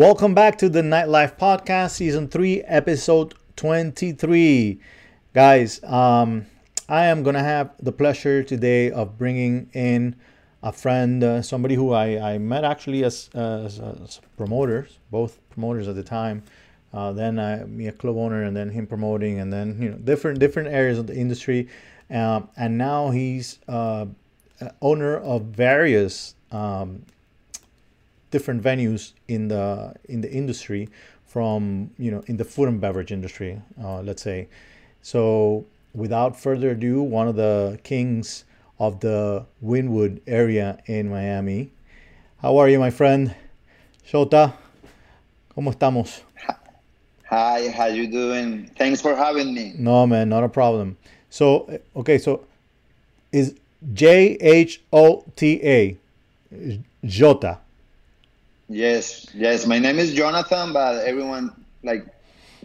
Welcome 0.00 0.32
back 0.32 0.56
to 0.60 0.70
the 0.70 0.80
Nightlife 0.80 1.36
Podcast, 1.36 1.90
Season 1.90 2.26
3, 2.26 2.62
Episode 2.62 3.34
23. 3.56 4.80
Guys, 5.34 5.84
um, 5.84 6.46
I 6.88 7.04
am 7.04 7.22
going 7.22 7.34
to 7.34 7.42
have 7.42 7.72
the 7.78 7.92
pleasure 7.92 8.42
today 8.42 8.90
of 8.90 9.18
bringing 9.18 9.68
in 9.74 10.16
a 10.62 10.72
friend, 10.72 11.22
uh, 11.22 11.42
somebody 11.42 11.74
who 11.74 11.92
I, 11.92 12.32
I 12.32 12.38
met 12.38 12.64
actually 12.64 13.04
as, 13.04 13.28
uh, 13.34 13.64
as, 13.66 13.78
as 13.78 14.22
promoters, 14.38 14.96
both 15.10 15.38
promoters 15.50 15.86
at 15.86 15.96
the 15.96 16.02
time. 16.02 16.44
Uh, 16.94 17.12
then 17.12 17.38
I, 17.38 17.64
me 17.64 17.88
a 17.88 17.92
club 17.92 18.16
owner, 18.16 18.44
and 18.44 18.56
then 18.56 18.70
him 18.70 18.86
promoting, 18.86 19.38
and 19.38 19.52
then 19.52 19.82
you 19.82 19.90
know 19.90 19.98
different 19.98 20.38
different 20.38 20.68
areas 20.68 20.98
of 20.98 21.08
the 21.08 21.14
industry, 21.14 21.68
um, 22.08 22.48
and 22.56 22.78
now 22.78 23.10
he's 23.10 23.58
uh, 23.68 24.06
owner 24.80 25.18
of 25.18 25.42
various 25.42 26.36
um, 26.52 27.04
different 28.30 28.62
venues 28.62 29.12
in 29.28 29.48
the 29.48 29.94
in 30.08 30.20
the 30.20 30.30
industry 30.30 30.88
from 31.26 31.90
you 31.98 32.10
know 32.10 32.22
in 32.26 32.36
the 32.36 32.44
food 32.44 32.68
and 32.68 32.80
beverage 32.80 33.12
industry 33.12 33.60
uh, 33.82 34.00
let's 34.00 34.22
say 34.22 34.48
so 35.02 35.64
without 35.94 36.38
further 36.38 36.70
ado 36.70 37.02
one 37.02 37.28
of 37.28 37.36
the 37.36 37.78
kings 37.82 38.44
of 38.78 39.00
the 39.00 39.44
Wynwood 39.62 40.20
area 40.26 40.78
in 40.86 41.10
Miami 41.10 41.70
how 42.38 42.56
are 42.58 42.68
you 42.68 42.78
my 42.78 42.90
friend 42.90 43.34
Shota 44.06 44.54
¿Cómo 45.60 45.72
estamos? 45.72 46.22
Hi, 47.28 47.68
how 47.68 47.86
you 47.86 48.06
doing? 48.06 48.70
Thanks 48.78 49.00
for 49.00 49.14
having 49.14 49.52
me. 49.52 49.74
No, 49.76 50.06
man, 50.06 50.28
not 50.28 50.42
a 50.42 50.48
problem. 50.48 50.96
So, 51.28 51.80
okay, 51.96 52.18
so 52.18 52.46
is 53.30 53.56
J 53.92 54.38
H 54.40 54.80
O 54.92 55.24
T 55.36 55.60
A 55.62 55.96
Jota. 57.04 57.58
Yes, 58.70 59.26
yes. 59.34 59.66
My 59.66 59.80
name 59.80 59.98
is 59.98 60.14
Jonathan, 60.14 60.72
but 60.72 61.04
everyone 61.04 61.50
like 61.82 62.06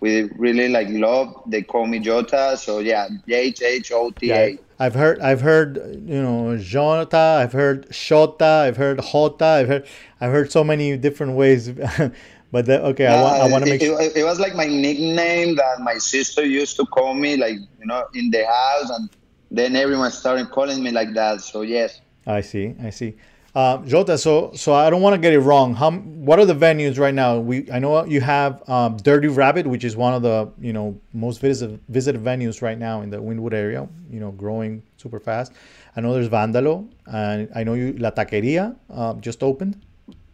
we 0.02 0.30
really 0.38 0.70
like 0.70 0.88
love. 0.90 1.42
They 1.48 1.64
call 1.64 1.88
me 1.88 1.98
Jota. 1.98 2.56
So 2.58 2.78
yeah, 2.78 3.10
H 3.28 3.64
H 3.64 3.92
O 3.92 4.12
T 4.12 4.32
A. 4.32 4.60
I've 4.78 4.94
heard, 4.94 5.20
I've 5.20 5.42
heard, 5.42 5.78
you 6.06 6.22
know, 6.22 6.58
Jota. 6.58 7.40
I've 7.42 7.54
heard 7.54 7.90
Shota. 7.90 8.68
I've 8.68 8.78
heard 8.78 9.02
Jota. 9.02 9.46
I've 9.46 9.68
heard, 9.68 9.88
I've 10.22 10.32
heard 10.32 10.52
so 10.52 10.64
many 10.64 10.96
different 10.96 11.34
ways. 11.34 11.70
but 12.52 12.66
the, 12.68 12.84
okay, 12.84 13.08
I 13.08 13.24
want, 13.24 13.42
I 13.42 13.50
want 13.50 13.64
to 13.64 13.70
make. 13.72 13.82
It, 13.82 13.86
sure. 13.86 14.00
it 14.00 14.24
was 14.24 14.40
like 14.40 14.54
my 14.54 14.68
nickname 14.68 15.56
that 15.56 15.80
my 15.80 15.98
sister 15.98 16.46
used 16.46 16.76
to 16.76 16.86
call 16.86 17.16
me, 17.16 17.36
like 17.36 17.56
you 17.80 17.86
know, 17.86 18.06
in 18.14 18.30
the 18.30 18.46
house, 18.46 18.92
and 18.92 19.10
then 19.50 19.76
everyone 19.76 20.12
started 20.12 20.52
calling 20.52 20.84
me 20.84 20.92
like 20.92 21.16
that. 21.16 21.42
So 21.42 21.64
yes. 21.64 22.00
I 22.28 22.42
see. 22.42 22.76
I 22.84 22.92
see. 22.92 23.16
Uh, 23.56 23.78
Jota, 23.86 24.18
so 24.18 24.52
so 24.54 24.74
I 24.74 24.90
don't 24.90 25.02
want 25.02 25.14
to 25.14 25.18
get 25.18 25.32
it 25.32 25.40
wrong. 25.40 25.74
How 25.74 25.92
what 25.92 26.40
are 26.40 26.46
the 26.46 26.54
venues 26.54 27.00
right 27.00 27.14
now? 27.14 27.40
We 27.40 27.72
I 27.72 27.80
know 27.80 28.04
you 28.04 28.20
have 28.20 28.68
um, 28.70 28.98
Dirty 28.98 29.30
Rabbit, 29.30 29.66
which 29.66 29.86
is 29.86 29.96
one 29.96 30.14
of 30.14 30.22
the 30.24 30.52
you 30.60 30.74
know 30.74 31.00
most 31.14 31.40
visited 31.40 31.80
visited 31.88 32.22
venues 32.22 32.62
right 32.62 32.78
now 32.78 33.02
in 33.02 33.10
the 33.10 33.18
Wynwood 33.18 33.54
area. 33.54 33.88
You 34.12 34.20
know, 34.20 34.32
growing 34.32 34.84
super 34.98 35.22
fast. 35.22 35.54
I 35.96 36.02
know 36.02 36.14
there's 36.14 36.28
Vandalo, 36.28 36.90
and 37.06 37.50
I 37.56 37.64
know 37.64 37.76
you 37.76 37.94
La 37.94 38.12
Taqueria 38.12 38.76
uh, 38.94 39.14
just 39.16 39.42
opened, 39.42 39.82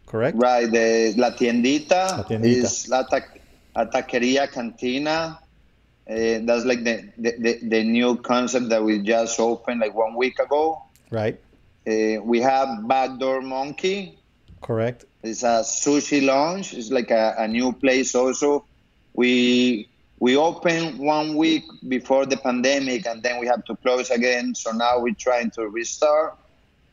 correct? 0.06 0.36
Right. 0.36 0.68
The 0.68 1.14
La 1.16 1.30
Tiendita, 1.30 2.18
La 2.18 2.24
Tiendita. 2.24 2.64
is 2.64 2.88
La, 2.88 3.04
ta- 3.04 3.20
La 3.76 3.84
Taqueria 3.84 4.50
Cantina. 4.50 5.38
Uh, 6.10 6.42
that's 6.42 6.64
like 6.64 6.82
the, 6.82 7.08
the, 7.16 7.30
the, 7.38 7.58
the 7.62 7.84
new 7.84 8.16
concept 8.16 8.68
that 8.70 8.82
we 8.82 8.98
just 8.98 9.38
opened 9.38 9.78
like 9.78 9.94
one 9.94 10.16
week 10.16 10.40
ago. 10.40 10.82
Right. 11.10 11.38
Uh, 11.86 12.22
we 12.22 12.40
have 12.40 12.86
Backdoor 12.86 13.42
Monkey. 13.42 14.18
Correct. 14.60 15.04
It's 15.22 15.42
a 15.42 15.62
sushi 15.62 16.24
lounge. 16.24 16.74
It's 16.74 16.90
like 16.90 17.10
a, 17.10 17.34
a 17.38 17.48
new 17.48 17.72
place 17.72 18.14
also. 18.14 18.64
We 19.14 19.88
we 20.20 20.36
opened 20.36 21.00
one 21.00 21.36
week 21.36 21.64
before 21.88 22.26
the 22.26 22.36
pandemic 22.36 23.06
and 23.06 23.22
then 23.22 23.40
we 23.40 23.46
have 23.48 23.64
to 23.64 23.74
close 23.76 24.10
again. 24.10 24.54
So 24.54 24.70
now 24.70 25.00
we're 25.00 25.14
trying 25.14 25.50
to 25.52 25.68
restart. 25.68 26.38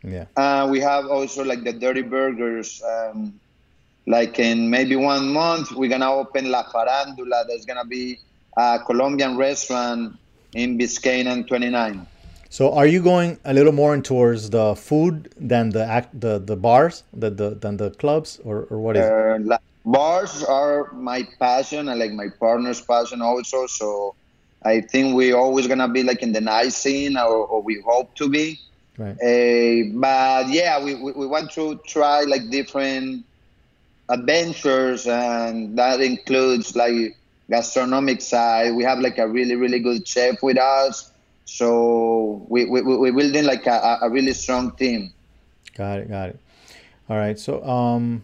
Yeah. 0.03 0.25
Uh, 0.35 0.67
we 0.71 0.79
have 0.79 1.05
also 1.05 1.43
like 1.43 1.63
the 1.63 1.73
Dirty 1.73 2.01
Burgers. 2.01 2.81
Um, 2.81 3.39
like 4.07 4.39
in 4.39 4.71
maybe 4.71 4.95
one 4.95 5.31
month, 5.31 5.71
we're 5.71 5.89
gonna 5.89 6.11
open 6.11 6.49
La 6.49 6.63
Farandula. 6.63 7.45
There's 7.47 7.65
gonna 7.65 7.85
be 7.85 8.19
a 8.57 8.79
Colombian 8.83 9.37
restaurant 9.37 10.17
in 10.53 10.77
Biscayne 10.79 11.27
and 11.27 11.47
29. 11.47 12.07
So 12.49 12.73
are 12.73 12.87
you 12.87 13.01
going 13.01 13.39
a 13.45 13.53
little 13.53 13.71
more 13.71 13.93
in 13.93 14.01
towards 14.01 14.49
the 14.49 14.75
food 14.75 15.31
than 15.37 15.69
the 15.69 15.85
act 15.85 16.19
the, 16.19 16.39
the 16.39 16.55
bars, 16.55 17.03
the, 17.13 17.29
the 17.29 17.51
than 17.51 17.77
the 17.77 17.91
clubs, 17.91 18.39
or, 18.43 18.65
or 18.71 18.79
what 18.79 18.97
is 18.97 19.05
uh, 19.05 19.37
it? 19.39 19.61
Bars 19.85 20.43
are 20.43 20.91
my 20.93 21.27
passion 21.39 21.87
and 21.87 21.99
like 21.99 22.11
my 22.11 22.27
partner's 22.39 22.81
passion 22.81 23.21
also. 23.21 23.67
So 23.67 24.15
I 24.63 24.81
think 24.81 25.15
we're 25.15 25.37
always 25.37 25.67
gonna 25.67 25.87
be 25.87 26.01
like 26.01 26.23
in 26.23 26.33
the 26.33 26.41
nice 26.41 26.75
scene, 26.75 27.17
or, 27.17 27.45
or 27.45 27.61
we 27.61 27.81
hope 27.85 28.15
to 28.15 28.27
be. 28.27 28.59
Right. 28.97 29.13
Uh, 29.13 29.93
but 29.93 30.49
yeah, 30.49 30.83
we, 30.83 30.95
we, 30.95 31.11
we 31.13 31.27
want 31.27 31.51
to 31.51 31.79
try 31.85 32.23
like 32.23 32.49
different 32.49 33.25
adventures, 34.09 35.05
and 35.05 35.77
that 35.77 36.01
includes 36.01 36.75
like 36.75 37.15
gastronomic 37.47 38.21
side. 38.21 38.73
We 38.73 38.83
have 38.85 38.99
like 38.99 39.19
a 39.19 39.27
really 39.27 39.55
really 39.55 39.79
good 39.79 40.07
chef 40.07 40.41
with 40.41 40.57
us 40.57 41.11
so 41.49 42.45
we, 42.47 42.65
we, 42.65 42.81
we're 42.81 43.11
building 43.11 43.45
like 43.45 43.65
a, 43.65 43.97
a 44.03 44.09
really 44.09 44.33
strong 44.33 44.71
team. 44.73 45.11
Got 45.75 45.99
it. 45.99 46.09
Got 46.09 46.29
it. 46.29 46.39
All 47.09 47.17
right. 47.17 47.39
So, 47.39 47.63
um, 47.65 48.21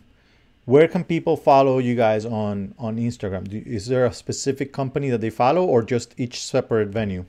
where 0.65 0.87
can 0.87 1.03
people 1.03 1.35
follow 1.35 1.79
you 1.79 1.95
guys 1.95 2.25
on 2.25 2.75
on 2.77 2.97
Instagram? 2.97 3.47
Do, 3.49 3.61
is 3.65 3.87
there 3.87 4.05
a 4.05 4.13
specific 4.13 4.71
company 4.71 5.09
that 5.09 5.21
they 5.21 5.31
follow, 5.31 5.65
or 5.65 5.81
just 5.81 6.13
each 6.17 6.43
separate 6.43 6.89
venue? 6.89 7.25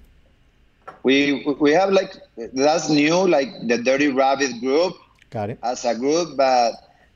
We 1.02 1.44
we 1.60 1.72
have 1.72 1.90
like 1.90 2.14
that's 2.52 2.90
new, 2.90 3.26
like 3.26 3.48
the 3.66 3.78
Dirty 3.78 4.08
Rabbit 4.08 4.60
group. 4.60 4.96
Got 5.30 5.50
it. 5.50 5.58
As 5.62 5.84
a 5.86 5.94
group, 5.94 6.36
but 6.36 6.72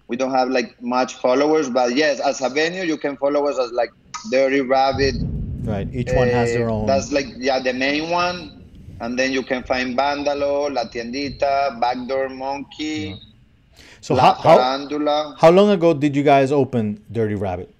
we 0.09 0.17
don't 0.17 0.33
have 0.33 0.49
like 0.49 0.81
much 0.81 1.15
followers. 1.17 1.69
But 1.69 1.95
yes, 1.95 2.19
as 2.21 2.41
a 2.41 2.49
venue, 2.49 2.85
you 2.85 2.97
can 2.97 3.19
follow 3.19 3.47
us 3.47 3.59
as 3.59 3.73
like 3.73 3.91
Dirty 4.31 4.63
Rabbit. 4.63 5.17
Right. 5.65 5.89
Each 5.93 6.13
one 6.13 6.29
uh, 6.29 6.33
has 6.33 6.53
their 6.53 6.69
eh, 6.69 6.73
own. 6.73 6.87
That's 6.87 7.13
like 7.13 7.27
yeah, 7.37 7.61
the 7.61 7.75
main 7.75 8.09
one 8.11 8.60
and 9.01 9.19
then 9.19 9.33
you 9.33 9.43
can 9.43 9.63
find 9.65 9.97
Vandalo, 9.97 10.73
La 10.73 10.85
Tiendita, 10.85 11.81
Backdoor 11.81 12.29
Monkey. 12.29 13.17
Yeah. 13.17 13.85
So 14.03 14.15
how, 14.15 14.35
how, 14.35 15.37
how 15.37 15.51
long 15.51 15.71
ago 15.71 15.93
did 15.93 16.17
you 16.17 16.23
guys 16.23 16.53
open 16.53 17.03
Dirty 17.11 17.35
Rabbit? 17.35 17.75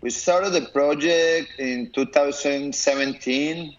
We 0.00 0.10
started 0.10 0.50
the 0.50 0.62
project 0.62 1.58
in 1.58 1.90
2017 1.92 3.76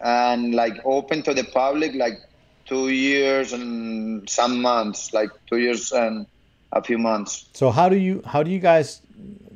and 0.00 0.54
like 0.54 0.74
open 0.84 1.22
to 1.22 1.34
the 1.34 1.44
public 1.44 1.94
like 1.94 2.18
two 2.66 2.88
years 2.88 3.52
and 3.52 4.28
some 4.28 4.60
months, 4.60 5.12
like 5.12 5.30
two 5.48 5.58
years 5.58 5.92
and 5.92 6.26
a 6.72 6.82
few 6.82 6.98
months. 6.98 7.48
So 7.52 7.70
how 7.70 7.88
do 7.88 7.96
you 7.96 8.22
how 8.26 8.42
do 8.42 8.50
you 8.50 8.58
guys 8.58 9.00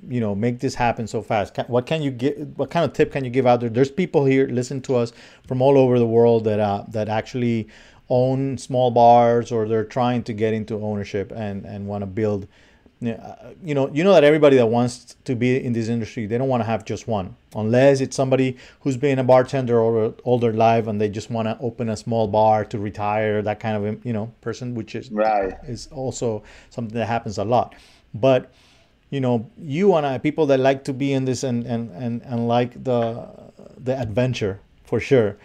you 0.09 0.21
know 0.21 0.34
make 0.34 0.59
this 0.61 0.75
happen 0.75 1.06
so 1.06 1.23
fast. 1.23 1.56
What 1.69 1.87
can 1.87 2.03
you 2.03 2.11
get 2.11 2.39
what 2.56 2.71
kind 2.71 2.84
of 2.84 2.93
tip 2.93 3.12
can 3.12 3.25
you 3.25 3.31
give 3.31 3.47
out 3.47 3.61
there? 3.61 3.71
There's 3.71 3.91
people 3.91 4.25
here 4.25 4.47
listen 4.47 4.81
to 4.83 4.97
us 4.97 5.12
from 5.47 5.62
all 5.62 5.78
over 5.78 5.99
the 5.99 6.06
world 6.06 6.45
that 6.45 6.61
uh, 6.61 6.84
that 6.89 7.09
actually 7.09 7.69
own 8.09 8.59
small 8.59 8.91
bars 8.91 9.53
or 9.53 9.69
they're 9.69 9.84
trying 9.84 10.23
to 10.25 10.33
get 10.33 10.53
into 10.53 10.75
ownership 10.83 11.33
and 11.34 11.65
and 11.65 11.87
want 11.87 12.03
to 12.03 12.06
build 12.06 12.47
you 13.03 13.75
know 13.75 13.91
you 13.93 14.05
know 14.05 14.12
that 14.12 14.23
everybody 14.23 14.56
that 14.56 14.67
wants 14.67 15.17
to 15.25 15.34
be 15.34 15.56
in 15.56 15.73
this 15.73 15.89
industry 15.89 16.27
they 16.27 16.39
don't 16.39 16.49
want 16.49 16.61
to 16.61 16.67
have 16.67 16.84
just 16.84 17.09
one. 17.09 17.34
Unless 17.55 18.00
it's 18.00 18.17
somebody 18.17 18.56
who's 18.81 18.97
been 18.97 19.19
a 19.19 19.25
bartender 19.25 19.81
all, 19.81 20.15
all 20.25 20.38
their 20.38 20.53
life 20.53 20.87
and 20.87 21.00
they 21.00 21.08
just 21.08 21.31
want 21.31 21.49
to 21.49 21.58
open 21.61 21.88
a 21.88 21.97
small 21.97 22.29
bar 22.29 22.65
to 22.67 22.79
retire 22.79 23.43
that 23.43 23.61
kind 23.61 23.85
of 23.85 24.06
you 24.06 24.12
know 24.12 24.32
person 24.41 24.75
which 24.75 24.94
is 24.94 25.11
right. 25.11 25.55
is 25.65 25.88
also 25.88 26.43
something 26.70 26.97
that 26.97 27.06
happens 27.06 27.38
a 27.38 27.44
lot. 27.44 27.75
But 28.15 28.53
you 29.12 29.20
know 29.20 29.49
you 29.59 29.94
and 29.94 30.06
I 30.06 30.19
people 30.19 30.47
that 30.47 30.59
like 30.59 30.85
to 30.85 30.93
be 30.93 31.12
in 31.12 31.26
this 31.26 31.44
and 31.44 31.64
and 31.67 31.91
and, 31.91 32.23
and 32.23 32.49
like 32.49 32.82
the 32.82 33.29
the 33.79 33.97
adventure 33.97 34.59
for 34.85 34.99
sure. 34.99 35.37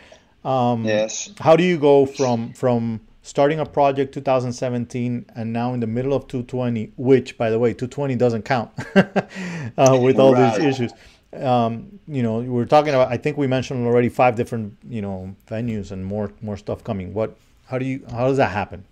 Um, 0.46 0.86
yes. 0.86 1.30
How 1.40 1.56
do 1.58 1.64
you 1.64 1.78
go 1.78 2.06
from 2.06 2.54
from 2.54 3.02
starting 3.24 3.60
a 3.60 3.66
project 3.66 4.14
2017 4.14 5.26
and 5.36 5.52
now 5.52 5.74
in 5.74 5.82
the 5.82 5.88
middle 5.88 6.14
of 6.14 6.28
220, 6.30 6.94
which 6.96 7.38
by 7.38 7.50
the 7.50 7.60
way 7.60 7.74
220 7.74 8.16
doesn't 8.16 8.44
count 8.44 8.72
uh, 8.96 10.00
with 10.02 10.18
all 10.18 10.34
right. 10.34 10.58
these 10.58 10.66
issues. 10.66 10.94
Um, 11.34 12.00
you 12.08 12.24
know, 12.24 12.40
we're 12.40 12.66
talking 12.66 12.94
about. 12.94 13.12
I 13.12 13.18
think 13.18 13.38
we 13.38 13.48
mentioned 13.48 13.86
already 13.86 14.08
five 14.08 14.38
different 14.38 14.78
you 14.88 15.02
know 15.02 15.36
venues 15.46 15.92
and 15.92 16.06
more 16.06 16.32
more 16.42 16.56
stuff 16.56 16.86
coming. 16.86 17.14
What? 17.14 17.36
How 17.66 17.78
do 17.78 17.86
you? 17.86 18.06
How 18.10 18.28
does 18.30 18.38
that 18.38 18.52
happen? 18.52 18.86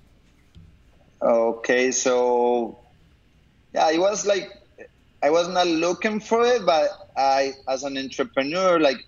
Okay, 1.22 1.92
so 1.92 2.78
yeah, 3.74 3.90
it 3.90 4.00
was 4.00 4.26
like 4.26 4.65
I 5.26 5.32
was 5.32 5.48
not 5.48 5.66
looking 5.66 6.20
for 6.20 6.46
it, 6.46 6.68
but 6.68 6.92
I, 7.18 7.54
as 7.68 7.82
an 7.84 7.98
entrepreneur, 7.98 8.80
like 8.80 9.00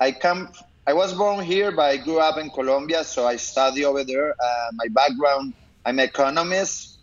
I 0.00 0.10
come, 0.10 0.48
I 0.84 0.92
was 0.94 1.14
born 1.14 1.44
here, 1.44 1.70
but 1.70 1.84
I 1.84 1.96
grew 1.96 2.18
up 2.18 2.38
in 2.38 2.50
Colombia, 2.50 3.04
so 3.04 3.24
I 3.24 3.36
study 3.36 3.84
over 3.84 4.02
there. 4.02 4.30
Uh, 4.30 4.68
my 4.72 4.88
background, 4.88 5.54
I'm 5.86 6.00
economist, 6.00 6.98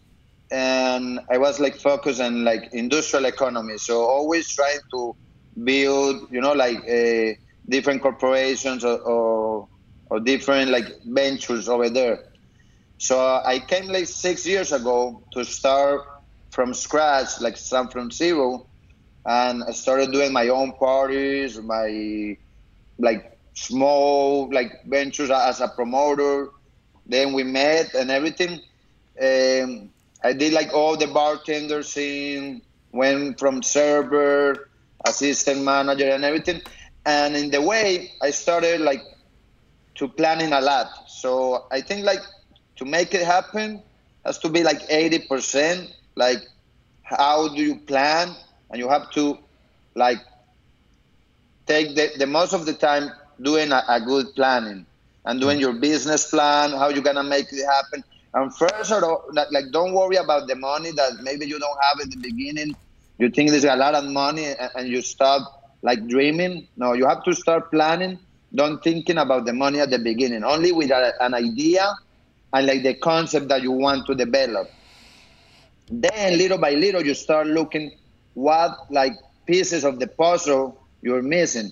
and 0.51 1.21
I 1.31 1.37
was 1.37 1.61
like 1.61 1.77
focused 1.77 2.19
on 2.19 2.43
like 2.43 2.67
industrial 2.73 3.23
economy. 3.23 3.77
So 3.77 4.01
always 4.01 4.53
trying 4.53 4.81
to 4.91 5.15
build, 5.63 6.27
you 6.29 6.41
know, 6.41 6.51
like 6.51 6.79
uh, 6.89 7.35
different 7.69 8.01
corporations 8.01 8.83
or, 8.83 8.99
or, 8.99 9.69
or 10.07 10.19
different 10.19 10.71
like 10.71 10.87
ventures 11.05 11.69
over 11.69 11.89
there. 11.89 12.19
So 12.97 13.17
I 13.45 13.59
came 13.59 13.87
like 13.87 14.07
six 14.07 14.45
years 14.45 14.73
ago 14.73 15.23
to 15.31 15.45
start 15.45 16.01
from 16.51 16.73
scratch, 16.73 17.39
like 17.41 17.57
some 17.57 17.87
from 17.89 18.11
zero, 18.11 18.67
and 19.25 19.63
I 19.63 19.71
started 19.71 20.11
doing 20.11 20.31
my 20.31 20.47
own 20.49 20.73
parties, 20.73 21.59
my 21.59 22.37
like 22.99 23.37
small 23.53 24.49
like 24.51 24.83
ventures 24.85 25.29
as 25.29 25.61
a 25.61 25.67
promoter. 25.67 26.49
Then 27.05 27.33
we 27.33 27.43
met 27.43 27.93
and 27.93 28.11
everything. 28.11 28.61
Um, 29.21 29.89
I 30.23 30.33
did 30.33 30.53
like 30.53 30.73
all 30.73 30.97
the 30.97 31.07
bartender 31.07 31.83
scene, 31.83 32.61
went 32.91 33.39
from 33.39 33.63
server, 33.63 34.69
assistant 35.05 35.63
manager, 35.63 36.09
and 36.09 36.23
everything. 36.23 36.61
And 37.05 37.35
in 37.35 37.51
the 37.51 37.61
way, 37.61 38.11
I 38.21 38.31
started 38.31 38.81
like 38.81 39.03
to 39.95 40.07
planning 40.07 40.53
a 40.53 40.61
lot. 40.61 40.87
So 41.07 41.65
I 41.71 41.81
think 41.81 42.05
like 42.05 42.21
to 42.77 42.85
make 42.85 43.13
it 43.13 43.25
happen 43.25 43.81
has 44.25 44.37
to 44.39 44.49
be 44.49 44.63
like 44.63 44.87
80%. 44.89 45.93
Like 46.17 46.41
how 47.03 47.47
do 47.47 47.63
you 47.63 47.75
plan? 47.75 48.35
And 48.69 48.79
you 48.79 48.89
have 48.89 49.09
to 49.11 49.37
like 49.95 50.17
take 51.65 51.95
the, 51.95 52.11
the 52.17 52.27
most 52.27 52.53
of 52.53 52.65
the 52.65 52.73
time 52.73 53.11
doing 53.41 53.71
a, 53.71 53.83
a 53.87 54.01
good 54.01 54.27
planning 54.35 54.85
and 55.25 55.39
doing 55.39 55.57
mm. 55.57 55.61
your 55.61 55.73
business 55.73 56.29
plan, 56.29 56.71
how 56.71 56.89
you're 56.89 57.03
gonna 57.03 57.23
make 57.23 57.47
it 57.53 57.65
happen. 57.65 58.03
And 58.33 58.53
first, 58.55 58.91
of 58.91 59.03
all 59.03 59.25
like, 59.31 59.71
don't 59.71 59.93
worry 59.93 60.17
about 60.17 60.47
the 60.47 60.55
money 60.55 60.91
that 60.91 61.13
maybe 61.21 61.45
you 61.45 61.59
don't 61.59 61.77
have 61.83 61.99
in 62.01 62.09
the 62.09 62.17
beginning. 62.17 62.75
You 63.19 63.29
think 63.29 63.51
there's 63.51 63.63
a 63.63 63.75
lot 63.75 63.95
of 63.95 64.05
money 64.05 64.53
and 64.75 64.87
you 64.87 65.01
stop 65.01 65.71
like 65.81 66.07
dreaming. 66.07 66.67
No, 66.77 66.93
you 66.93 67.05
have 67.07 67.23
to 67.23 67.33
start 67.33 67.71
planning. 67.71 68.19
Don't 68.53 68.83
thinking 68.83 69.17
about 69.17 69.45
the 69.45 69.53
money 69.53 69.79
at 69.79 69.91
the 69.91 69.99
beginning. 69.99 70.43
Only 70.43 70.71
with 70.71 70.91
a, 70.91 71.13
an 71.21 71.33
idea 71.33 71.93
and 72.53 72.67
like 72.67 72.83
the 72.83 72.95
concept 72.95 73.47
that 73.49 73.61
you 73.61 73.71
want 73.71 74.05
to 74.07 74.15
develop. 74.15 74.69
Then 75.89 76.37
little 76.37 76.57
by 76.57 76.71
little, 76.71 77.05
you 77.05 77.13
start 77.13 77.47
looking 77.47 77.97
what 78.33 78.71
like 78.91 79.13
pieces 79.45 79.83
of 79.83 79.99
the 79.99 80.07
puzzle 80.07 80.83
you're 81.01 81.21
missing. 81.21 81.71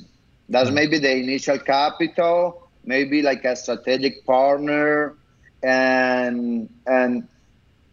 That's 0.49 0.67
mm-hmm. 0.67 0.75
maybe 0.75 0.99
the 0.99 1.15
initial 1.15 1.59
capital, 1.59 2.69
maybe 2.85 3.21
like 3.21 3.43
a 3.43 3.55
strategic 3.55 4.25
partner, 4.25 5.15
and 5.63 6.69
and 6.85 7.27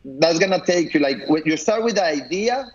that's 0.05 0.39
gonna 0.39 0.65
take 0.65 0.95
you 0.95 1.01
like 1.01 1.29
when 1.29 1.43
you 1.45 1.57
start 1.57 1.83
with 1.83 1.97
the 1.97 2.05
idea, 2.05 2.67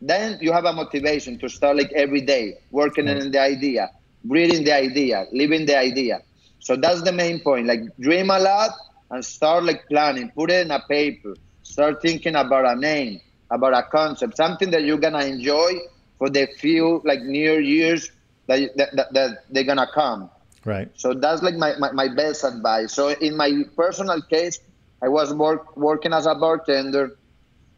then 0.00 0.38
you 0.40 0.52
have 0.52 0.64
a 0.64 0.72
motivation 0.72 1.38
to 1.38 1.48
start 1.48 1.76
like 1.76 1.92
every 1.92 2.20
day 2.20 2.54
working 2.70 3.06
mm-hmm. 3.06 3.26
in 3.26 3.30
the 3.30 3.40
idea, 3.40 3.90
breathing 4.24 4.64
the 4.64 4.72
idea, 4.72 5.26
living 5.32 5.66
the 5.66 5.76
idea. 5.76 6.20
So 6.60 6.76
that's 6.76 7.02
the 7.02 7.12
main 7.12 7.40
point. 7.40 7.66
Like 7.66 7.80
dream 8.00 8.30
a 8.30 8.38
lot 8.38 8.70
and 9.10 9.24
start 9.24 9.64
like 9.64 9.86
planning, 9.88 10.30
put 10.30 10.50
it 10.50 10.66
in 10.66 10.70
a 10.70 10.80
paper, 10.88 11.34
start 11.68 12.00
thinking 12.00 12.34
about 12.34 12.64
a 12.66 12.74
name, 12.74 13.20
about 13.50 13.74
a 13.74 13.82
concept, 13.82 14.36
something 14.36 14.70
that 14.70 14.84
you're 14.84 14.98
gonna 14.98 15.24
enjoy 15.24 15.72
for 16.16 16.28
the 16.28 16.46
few 16.58 17.00
like 17.04 17.20
near 17.22 17.60
years 17.60 18.10
that, 18.46 18.76
that, 18.76 19.12
that, 19.12 19.44
they're 19.50 19.64
gonna 19.64 19.88
come. 19.94 20.30
Right. 20.64 20.88
So 20.94 21.14
that's 21.14 21.42
like 21.42 21.54
my, 21.54 21.76
my, 21.78 21.92
my, 21.92 22.08
best 22.08 22.44
advice. 22.44 22.92
So 22.92 23.10
in 23.10 23.36
my 23.36 23.64
personal 23.76 24.20
case, 24.22 24.58
I 25.00 25.08
was 25.08 25.32
work, 25.32 25.76
working 25.76 26.12
as 26.12 26.26
a 26.26 26.34
bartender, 26.34 27.16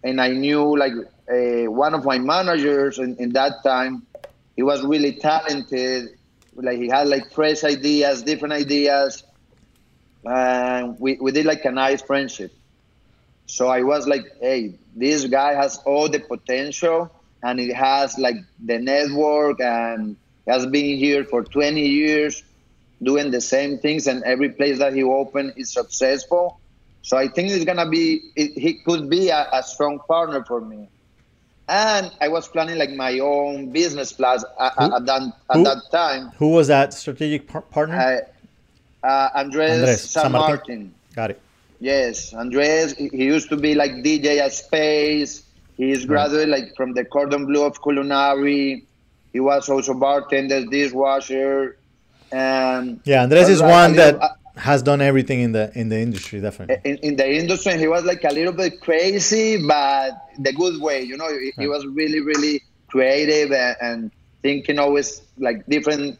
and 0.02 0.20
I 0.20 0.28
knew 0.31 0.76
like 0.76 0.93
uh, 1.31 1.70
one 1.70 1.94
of 1.94 2.04
my 2.04 2.19
managers 2.19 2.98
in, 2.98 3.16
in 3.16 3.32
that 3.34 3.62
time. 3.62 4.06
He 4.56 4.62
was 4.62 4.82
really 4.82 5.12
talented. 5.12 6.16
Like 6.54 6.78
he 6.78 6.88
had 6.88 7.08
like 7.08 7.31
fresh 7.32 7.64
ideas, 7.64 8.22
different 8.22 8.54
ideas, 8.54 9.22
and 10.25 10.98
we, 10.98 11.19
we 11.20 11.32
did 11.32 11.46
like 11.46 11.64
a 11.64 11.70
nice 11.70 12.02
friendship. 12.02 12.52
So 13.50 13.67
I 13.67 13.82
was 13.82 14.06
like, 14.06 14.26
hey, 14.41 14.75
this 14.94 15.25
guy 15.26 15.55
has 15.55 15.79
all 15.79 16.08
the 16.08 16.20
potential 16.20 17.11
and 17.43 17.58
it 17.58 17.75
has 17.75 18.17
like 18.17 18.37
the 18.64 18.79
network 18.79 19.61
and 19.61 20.17
has 20.47 20.67
been 20.67 20.97
here 20.97 21.25
for 21.25 21.43
20 21.43 21.85
years 21.85 22.44
doing 23.02 23.32
the 23.32 23.41
same 23.41 23.79
things 23.79 24.06
and 24.06 24.23
every 24.23 24.50
place 24.50 24.79
that 24.79 24.94
he 24.94 25.02
opened 25.02 25.55
is 25.56 25.73
successful. 25.73 26.61
So 27.02 27.17
i 27.17 27.26
think 27.26 27.50
it's 27.50 27.64
gonna 27.64 27.88
be 27.88 28.31
it, 28.37 28.52
he 28.52 28.75
could 28.75 29.11
be 29.11 29.31
a, 29.31 29.49
a, 29.53 29.64
strong 29.64 29.99
partner 30.06 30.44
for 30.44 30.61
me. 30.61 30.88
And 31.69 32.12
i 32.20 32.29
was 32.29 32.46
planning 32.46 32.79
like 32.79 32.91
my 32.91 33.19
own 33.19 33.73
business 33.73 34.12
class 34.12 34.44
at, 34.61 34.75
at, 34.79 35.06
that, 35.06 35.23
at 35.50 35.64
that 35.64 35.82
time. 35.91 36.31
Who 36.37 36.50
was 36.50 36.69
that 36.69 36.93
strategic 36.94 37.49
par- 37.49 37.62
partner? 37.62 37.96
Uh, 39.03 39.06
uh, 39.06 39.31
andres, 39.35 39.73
andres 39.73 40.11
san, 40.11 40.31
martin. 40.31 40.56
martin. 40.56 40.94
Got 41.17 41.31
it 41.31 41.41
yes 41.81 42.32
andres 42.35 42.94
he 42.94 43.25
used 43.25 43.49
to 43.49 43.56
be 43.56 43.75
like 43.75 43.93
dj 44.05 44.38
at 44.38 44.53
space 44.53 45.43
He's 45.81 46.05
graduated 46.05 46.50
like 46.50 46.77
from 46.77 46.93
the 46.93 47.06
Cordon 47.06 47.47
Bleu 47.47 47.65
of 47.65 47.82
Culinary. 47.82 48.85
He 49.32 49.41
was 49.41 49.67
also 49.71 49.94
bartender, 49.94 50.67
dishwasher, 50.67 51.79
and 52.31 53.00
yeah, 53.05 53.23
Andres 53.23 53.49
is 53.49 53.62
like 53.62 53.71
one 53.71 53.97
little, 53.97 54.19
that 54.19 54.23
uh, 54.23 54.61
has 54.61 54.82
done 54.82 55.00
everything 55.00 55.41
in 55.41 55.53
the 55.53 55.73
in 55.75 55.88
the 55.88 55.99
industry, 55.99 56.38
definitely. 56.38 56.77
In, 56.85 56.99
in, 56.99 57.17
the 57.17 57.27
industry, 57.35 57.79
he 57.79 57.88
was 57.88 58.05
like 58.05 58.23
a 58.25 58.32
little 58.35 58.53
bit 58.53 58.82
crazy, 58.82 59.67
but 59.67 60.11
the 60.38 60.53
good 60.53 60.82
way. 60.82 61.00
You 61.00 61.17
know, 61.17 61.31
he, 61.31 61.55
he 61.56 61.67
was 61.67 61.87
really, 61.87 62.21
really 62.21 62.62
creative 62.88 63.50
and, 63.50 63.77
and 63.81 64.11
thinking 64.43 64.79
always 64.79 65.23
like 65.38 65.65
different. 65.65 66.19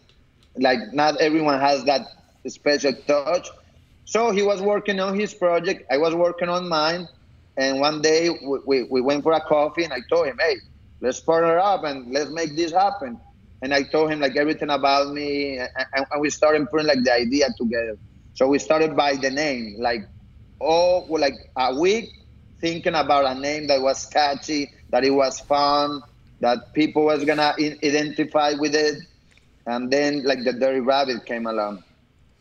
Like 0.57 0.95
not 0.95 1.21
everyone 1.21 1.61
has 1.61 1.85
that 1.85 2.07
special 2.47 2.95
touch. 3.07 3.51
So 4.11 4.33
he 4.33 4.43
was 4.43 4.61
working 4.61 4.99
on 4.99 5.17
his 5.17 5.33
project. 5.33 5.85
I 5.89 5.97
was 5.97 6.17
working 6.17 6.49
on 6.49 6.69
mine 6.69 7.07
and 7.57 7.79
one 7.79 8.03
day 8.03 8.29
we, 8.29 8.59
we, 8.67 8.83
we, 8.83 9.01
went 9.01 9.23
for 9.23 9.31
a 9.35 9.41
coffee 9.41 9.85
and 9.85 9.93
I 9.93 10.01
told 10.11 10.27
him, 10.27 10.37
hey, 10.41 10.57
let's 11.01 11.21
partner 11.21 11.61
up 11.61 11.85
and 11.85 12.13
let's 12.13 12.29
make 12.29 12.57
this 12.57 12.73
happen. 12.73 13.21
And 13.63 13.73
I 13.73 13.85
told 13.85 14.11
him 14.11 14.19
like 14.19 14.35
everything 14.35 14.71
about 14.71 15.15
me 15.15 15.59
and, 15.59 15.71
and 15.95 16.21
we 16.21 16.29
started 16.29 16.69
putting 16.73 16.89
like 16.89 17.05
the 17.05 17.13
idea 17.13 17.51
together. 17.57 17.97
So 18.35 18.49
we 18.49 18.59
started 18.59 18.97
by 18.97 19.15
the 19.15 19.31
name, 19.31 19.77
like 19.79 20.03
oh, 20.61 21.07
like 21.09 21.35
a 21.57 21.79
week 21.79 22.11
thinking 22.61 22.97
about 22.97 23.37
a 23.37 23.39
name 23.39 23.69
that 23.69 23.81
was 23.81 24.07
catchy, 24.07 24.73
that 24.89 25.05
it 25.05 25.11
was 25.11 25.39
fun, 25.39 26.03
that 26.41 26.73
people 26.73 27.05
was 27.05 27.25
gonna 27.25 27.55
identify 27.61 28.55
with 28.55 28.75
it. 28.75 29.05
And 29.67 29.89
then 29.89 30.25
like 30.25 30.43
the 30.43 30.53
Dirty 30.53 30.81
Rabbit 30.81 31.27
came 31.27 31.47
along. 31.47 31.85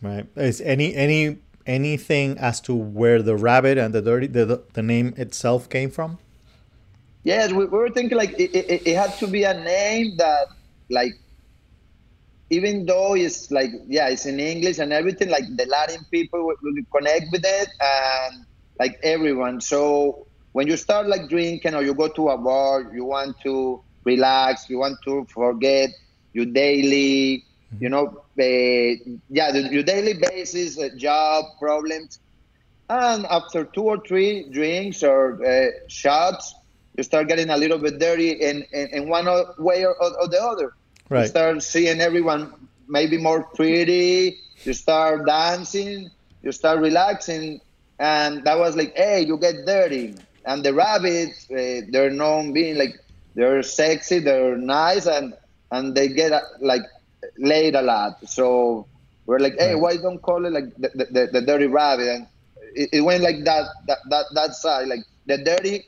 Right. 0.02 0.26
Is 0.36 0.62
any 0.62 0.96
any 0.96 1.38
anything 1.66 2.38
as 2.38 2.60
to 2.62 2.76
where 2.76 3.22
the 3.22 3.36
rabbit 3.36 3.78
and 3.78 3.94
the 3.94 4.02
dirty 4.02 4.28
the, 4.28 4.62
the 4.74 4.82
name 4.82 5.14
itself 5.18 5.70
came 5.70 5.90
from? 5.90 6.18
Yes, 7.24 7.52
we, 7.52 7.66
we 7.66 7.78
were 7.78 7.90
thinking 7.90 8.18
like 8.18 8.32
it, 8.40 8.56
it, 8.56 8.88
it, 8.88 8.96
had 8.96 9.14
to 9.20 9.28
be 9.28 9.44
a 9.44 9.54
name 9.54 10.18
that 10.18 10.48
like 10.90 11.14
even 12.50 12.86
though 12.86 13.14
it's 13.14 13.52
like 13.52 13.70
yeah 13.88 14.10
it's 14.10 14.26
in 14.26 14.40
English 14.40 14.80
and 14.80 14.92
everything 14.94 15.30
like 15.30 15.44
the 15.56 15.66
Latin 15.66 16.06
people 16.10 16.46
will, 16.46 16.56
connect 16.92 17.32
with 17.32 17.46
it 17.46 17.70
and 17.80 18.46
like 18.80 19.00
everyone. 19.04 19.62
So 19.62 20.26
when 20.54 20.68
you 20.68 20.78
start 20.78 21.08
like 21.08 21.30
drinking 21.30 21.76
or 21.76 21.84
you 21.84 21.94
go 21.94 22.08
to 22.08 22.30
a 22.30 22.38
bar, 22.38 22.92
you 22.94 23.06
want 23.06 23.40
to 23.42 23.82
relax, 24.06 24.70
you 24.70 24.80
want 24.80 24.98
to 25.06 25.26
forget 25.26 25.90
your 26.34 26.46
daily 26.46 27.46
you 27.80 27.90
know, 27.90 28.24
yeah, 28.44 29.52
the, 29.52 29.70
your 29.72 29.84
daily 29.84 30.14
basis, 30.14 30.78
uh, 30.80 30.90
job 30.96 31.46
problems, 31.60 32.20
and 32.90 33.26
after 33.28 33.66
two 33.66 33.84
or 33.84 34.00
three 34.00 34.50
drinks 34.50 35.04
or 35.04 35.44
uh, 35.46 35.70
shots, 35.88 36.56
you 36.98 37.04
start 37.04 37.28
getting 37.28 37.50
a 37.50 37.58
little 37.58 37.78
bit 37.78 38.00
dirty 38.00 38.32
in, 38.32 38.66
in, 38.74 38.88
in 38.88 39.10
one 39.10 39.26
way 39.58 39.86
or, 39.86 39.96
or, 40.02 40.28
the 40.28 40.42
other. 40.42 40.74
Right. 41.10 41.22
You 41.22 41.28
start 41.28 41.64
seeing 41.64 42.02
everyone 42.02 42.54
maybe 42.88 43.18
more 43.18 43.44
pretty. 43.44 44.40
You 44.64 44.74
start 44.74 45.26
dancing. 45.26 46.10
You 46.42 46.52
start 46.52 46.80
relaxing, 46.80 47.62
and 48.00 48.44
that 48.46 48.58
was 48.58 48.76
like, 48.76 48.96
hey, 48.96 49.22
you 49.22 49.38
get 49.38 49.66
dirty. 49.66 50.16
And 50.46 50.64
the 50.64 50.74
rabbits, 50.74 51.50
uh, 51.52 51.82
they're 51.90 52.10
known 52.10 52.54
being 52.54 52.78
like 52.78 52.96
they're 53.36 53.62
sexy, 53.62 54.20
they're 54.20 54.58
nice, 54.58 55.06
and 55.06 55.34
and 55.72 55.96
they 55.96 56.08
get 56.08 56.32
uh, 56.32 56.42
like 56.60 56.82
laid 57.40 57.76
a 57.76 57.82
lot. 57.82 58.28
So 58.28 58.88
we're 59.26 59.40
like, 59.40 59.56
hey, 59.58 59.76
why 59.76 59.98
don't 59.98 60.22
call 60.22 60.46
it 60.46 60.52
like 60.52 60.76
the, 60.78 60.90
the, 61.12 61.30
the 61.32 61.42
dirty 61.42 61.68
rabbit? 61.68 62.08
And 62.08 62.28
it, 62.76 62.90
it, 62.94 63.02
went 63.02 63.24
like 63.24 63.44
that, 63.46 63.66
that, 63.88 63.98
that, 64.10 64.26
that 64.34 64.54
side, 64.56 64.88
like 64.88 65.02
the 65.26 65.38
dirty 65.38 65.86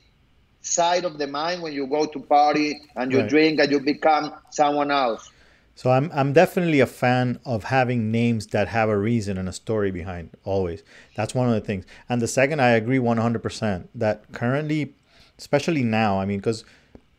side 0.62 1.04
of 1.04 1.18
the 1.18 1.26
mind 1.26 1.62
when 1.62 1.72
you 1.72 1.86
go 1.86 2.06
to 2.06 2.20
party 2.20 2.80
and 2.96 3.12
you 3.12 3.20
right. 3.20 3.28
drink 3.28 3.60
and 3.60 3.70
you 3.70 3.80
become 3.80 4.32
someone 4.50 4.90
else. 4.90 5.30
So 5.74 5.90
I'm 5.90 6.10
I'm 6.12 6.34
definitely 6.34 6.80
a 6.80 6.86
fan 6.86 7.40
of 7.46 7.64
having 7.64 8.10
names 8.12 8.48
that 8.48 8.68
have 8.68 8.90
a 8.90 8.96
reason 8.96 9.38
and 9.38 9.48
a 9.48 9.52
story 9.52 9.90
behind 9.90 10.30
always. 10.44 10.82
That's 11.16 11.34
one 11.34 11.48
of 11.48 11.54
the 11.54 11.62
things. 11.62 11.86
And 12.10 12.20
the 12.20 12.28
second 12.28 12.60
I 12.60 12.70
agree 12.70 12.98
100% 12.98 13.88
that 13.94 14.30
currently 14.32 14.94
especially 15.38 15.82
now. 15.82 16.20
I 16.20 16.24
mean, 16.24 16.38
because 16.38 16.64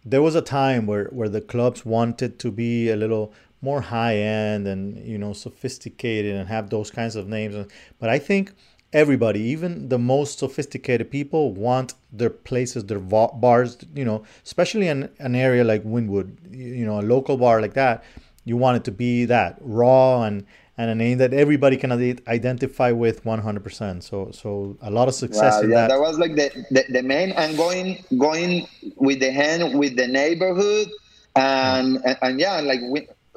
there 0.06 0.22
was 0.22 0.36
a 0.36 0.42
time 0.42 0.86
where 0.86 1.06
where 1.06 1.30
the 1.30 1.42
clubs 1.42 1.86
wanted 1.86 2.40
to 2.40 2.52
be 2.52 2.90
a 2.90 2.96
little 2.96 3.34
more 3.64 3.82
high 3.82 4.18
end 4.18 4.68
and 4.68 5.04
you 5.08 5.18
know 5.18 5.34
sophisticated 5.34 6.36
and 6.36 6.48
have 6.50 6.70
those 6.70 6.92
kinds 6.92 7.16
of 7.16 7.28
names. 7.28 7.56
But 8.00 8.10
I 8.10 8.20
think 8.20 8.52
everybody, 8.92 9.40
even 9.40 9.90
the 9.90 9.98
most 9.98 10.40
sophisticated 10.40 11.10
people, 11.10 11.54
want 11.54 11.96
their 12.12 12.30
places, 12.30 12.86
their 12.86 13.00
bars. 13.00 13.78
You 13.96 14.06
know, 14.06 14.24
especially 14.44 14.88
in 14.88 15.10
an 15.20 15.36
area 15.36 15.64
like 15.64 15.84
Wynwood, 15.84 16.38
you 16.52 16.86
know, 16.86 17.00
a 17.00 17.06
local 17.16 17.38
bar 17.38 17.62
like 17.62 17.74
that, 17.74 18.04
you 18.46 18.58
want 18.58 18.78
it 18.78 18.84
to 18.86 18.92
be 18.92 19.26
that 19.26 19.58
raw 19.62 20.24
and 20.24 20.46
and 20.78 20.90
a 20.90 20.96
name 20.96 21.20
that 21.20 21.34
everybody 21.34 21.78
can 21.78 21.92
identify 21.92 22.92
with 22.92 23.24
100%. 23.24 24.04
So 24.04 24.32
so 24.32 24.78
a 24.82 24.90
lot 24.90 25.08
of 25.08 25.14
success 25.14 25.56
wow, 25.56 25.62
in 25.62 25.70
yeah, 25.70 25.76
that. 25.76 25.90
that 25.90 26.00
was 26.00 26.18
like 26.18 26.36
the, 26.36 26.66
the, 26.72 26.84
the 26.90 27.04
main 27.04 27.32
and 27.32 27.56
going 27.56 28.04
going 28.18 28.68
with 28.98 29.20
the 29.20 29.32
hand 29.32 29.78
with 29.78 29.96
the 29.96 30.08
neighborhood 30.08 30.88
hmm. 31.36 31.42
and 31.42 32.02
and, 32.06 32.18
and 32.22 32.40
yeah, 32.40 32.60
like 32.62 32.82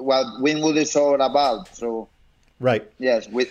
what 0.06 0.26
Wynwood 0.40 0.76
is 0.76 0.94
all 0.96 1.20
about. 1.20 1.74
So 1.74 2.08
right. 2.60 2.88
Yes, 2.98 3.28
with 3.28 3.50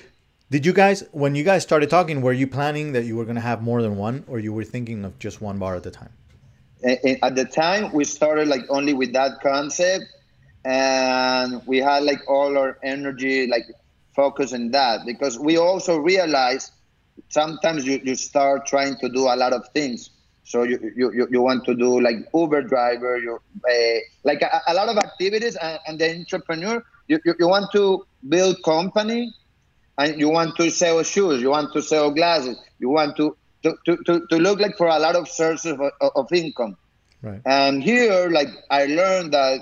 did 0.51 0.65
you 0.65 0.73
guys, 0.73 1.03
when 1.11 1.33
you 1.33 1.43
guys 1.43 1.63
started 1.63 1.89
talking, 1.89 2.21
were 2.21 2.31
you 2.31 2.47
planning 2.47 2.93
that 2.93 3.03
you 3.03 3.17
were 3.17 3.25
going 3.25 3.35
to 3.35 3.41
have 3.41 3.63
more 3.63 3.81
than 3.81 3.97
one, 3.97 4.23
or 4.27 4.37
you 4.39 4.53
were 4.53 4.63
thinking 4.63 5.03
of 5.03 5.17
just 5.17 5.41
one 5.41 5.57
bar 5.57 5.75
at 5.75 5.83
the 5.83 5.91
time? 5.91 6.13
At 7.23 7.35
the 7.35 7.45
time, 7.45 7.91
we 7.93 8.03
started 8.05 8.47
like 8.47 8.61
only 8.69 8.93
with 8.93 9.11
that 9.13 9.41
concept, 9.41 10.05
and 10.63 11.65
we 11.65 11.79
had 11.79 12.03
like 12.03 12.19
all 12.27 12.57
our 12.57 12.77
energy 12.83 13.47
like 13.47 13.65
focus 14.15 14.53
in 14.53 14.71
that 14.71 15.05
because 15.05 15.37
we 15.39 15.57
also 15.57 15.97
realized 15.97 16.71
sometimes 17.29 17.85
you, 17.85 17.99
you 18.03 18.15
start 18.15 18.65
trying 18.67 18.97
to 18.99 19.09
do 19.09 19.23
a 19.23 19.35
lot 19.35 19.51
of 19.51 19.67
things. 19.73 20.11
So 20.45 20.61
you, 20.63 20.79
you, 20.95 21.27
you 21.29 21.41
want 21.41 21.65
to 21.65 21.73
do 21.75 21.99
like 21.99 22.17
Uber 22.33 22.61
driver, 22.61 23.17
you 23.17 23.39
uh, 23.67 23.99
like 24.23 24.43
a, 24.43 24.61
a, 24.67 24.73
lot 24.75 24.89
of 24.89 24.97
activities, 24.97 25.55
and, 25.55 25.79
and 25.87 25.99
the 25.99 26.15
entrepreneur, 26.15 26.85
you, 27.07 27.19
you, 27.25 27.33
you 27.39 27.47
want 27.47 27.71
to 27.73 28.05
build 28.29 28.61
company 28.63 29.33
and 29.97 30.19
you 30.19 30.29
want 30.29 30.55
to 30.57 30.69
sell 30.69 31.01
shoes, 31.01 31.41
you 31.41 31.49
want 31.49 31.73
to 31.73 31.81
sell 31.81 32.11
glasses, 32.11 32.57
you 32.79 32.89
want 32.89 33.17
to 33.17 33.35
to, 33.63 33.97
to, 34.05 34.27
to 34.29 34.37
look 34.37 34.59
like 34.59 34.77
for 34.77 34.87
a 34.87 34.99
lot 34.99 35.15
of 35.15 35.27
sources 35.27 35.73
of, 35.73 36.11
of 36.15 36.31
income. 36.31 36.77
Right. 37.23 37.41
And 37.45 37.81
here, 37.81 38.29
like 38.29 38.49
I 38.69 38.85
learned 38.85 39.33
that 39.33 39.61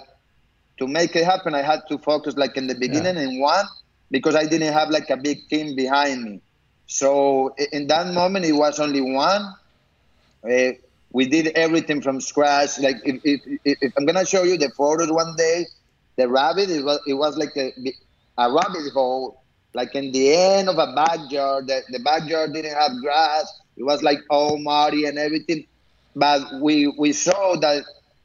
to 0.80 0.88
make 0.88 1.16
it 1.16 1.24
happen, 1.24 1.56
I 1.56 1.62
had 1.62 1.82
to 1.90 1.98
focus 1.98 2.36
like 2.36 2.58
in 2.58 2.68
the 2.68 2.76
beginning 2.76 3.16
yeah. 3.16 3.30
in 3.30 3.40
one 3.40 3.66
because 4.12 4.36
I 4.36 4.46
didn't 4.46 4.74
have 4.74 4.90
like 4.90 5.10
a 5.10 5.16
big 5.16 5.48
team 5.48 5.76
behind 5.76 6.24
me. 6.24 6.42
So 6.88 7.56
in 7.72 7.88
that 7.88 8.14
moment, 8.14 8.46
it 8.46 8.52
was 8.52 8.80
only 8.80 9.00
one. 9.00 9.54
Uh, 10.44 10.74
we 11.12 11.28
did 11.28 11.48
everything 11.56 12.02
from 12.02 12.20
scratch. 12.20 12.80
Like 12.80 12.98
if, 13.06 13.22
if, 13.24 13.60
if, 13.64 13.94
I'm 13.98 14.06
gonna 14.06 14.26
show 14.26 14.44
you 14.44 14.58
the 14.58 14.70
photos 14.70 15.12
one 15.12 15.36
day, 15.38 15.66
the 16.18 16.28
rabbit 16.28 16.70
it 16.70 16.84
was 16.84 17.00
it 17.08 17.14
was 17.14 17.38
like 17.38 17.56
a, 17.56 17.72
a 18.38 18.52
rabbit 18.52 18.92
hole 18.94 19.44
like 19.74 19.96
in 19.96 20.12
the 20.12 20.36
end 20.36 20.70
of 20.70 20.78
a 20.78 20.94
backyard. 20.94 21.68
The, 21.68 21.82
the 21.90 22.00
backyard 22.00 22.54
didn't 22.54 22.76
have 22.76 22.92
grass. 23.02 23.62
It 23.78 23.84
was 23.84 24.04
like 24.04 24.20
all 24.30 24.58
muddy 24.58 25.06
and 25.06 25.18
everything. 25.18 25.66
But 26.16 26.62
we 26.62 26.88
we 26.88 27.14
saw 27.14 27.56
that 27.58 27.84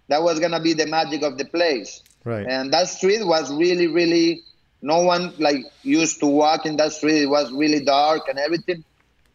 that 0.08 0.22
was 0.22 0.40
gonna 0.40 0.60
be 0.60 0.72
the 0.72 0.86
magic 0.86 1.22
of 1.22 1.38
the 1.38 1.44
place. 1.44 2.02
Right. 2.24 2.46
And 2.46 2.72
that 2.72 2.88
street 2.88 3.24
was 3.24 3.52
really 3.52 3.86
really 3.86 4.42
no 4.82 5.02
one 5.02 5.32
like 5.38 5.64
used 5.82 6.20
to 6.20 6.26
walk 6.26 6.66
in 6.66 6.76
that 6.76 6.92
street. 6.92 7.22
It 7.22 7.30
was 7.30 7.50
really 7.52 7.84
dark 7.84 8.28
and 8.28 8.38
everything. 8.38 8.84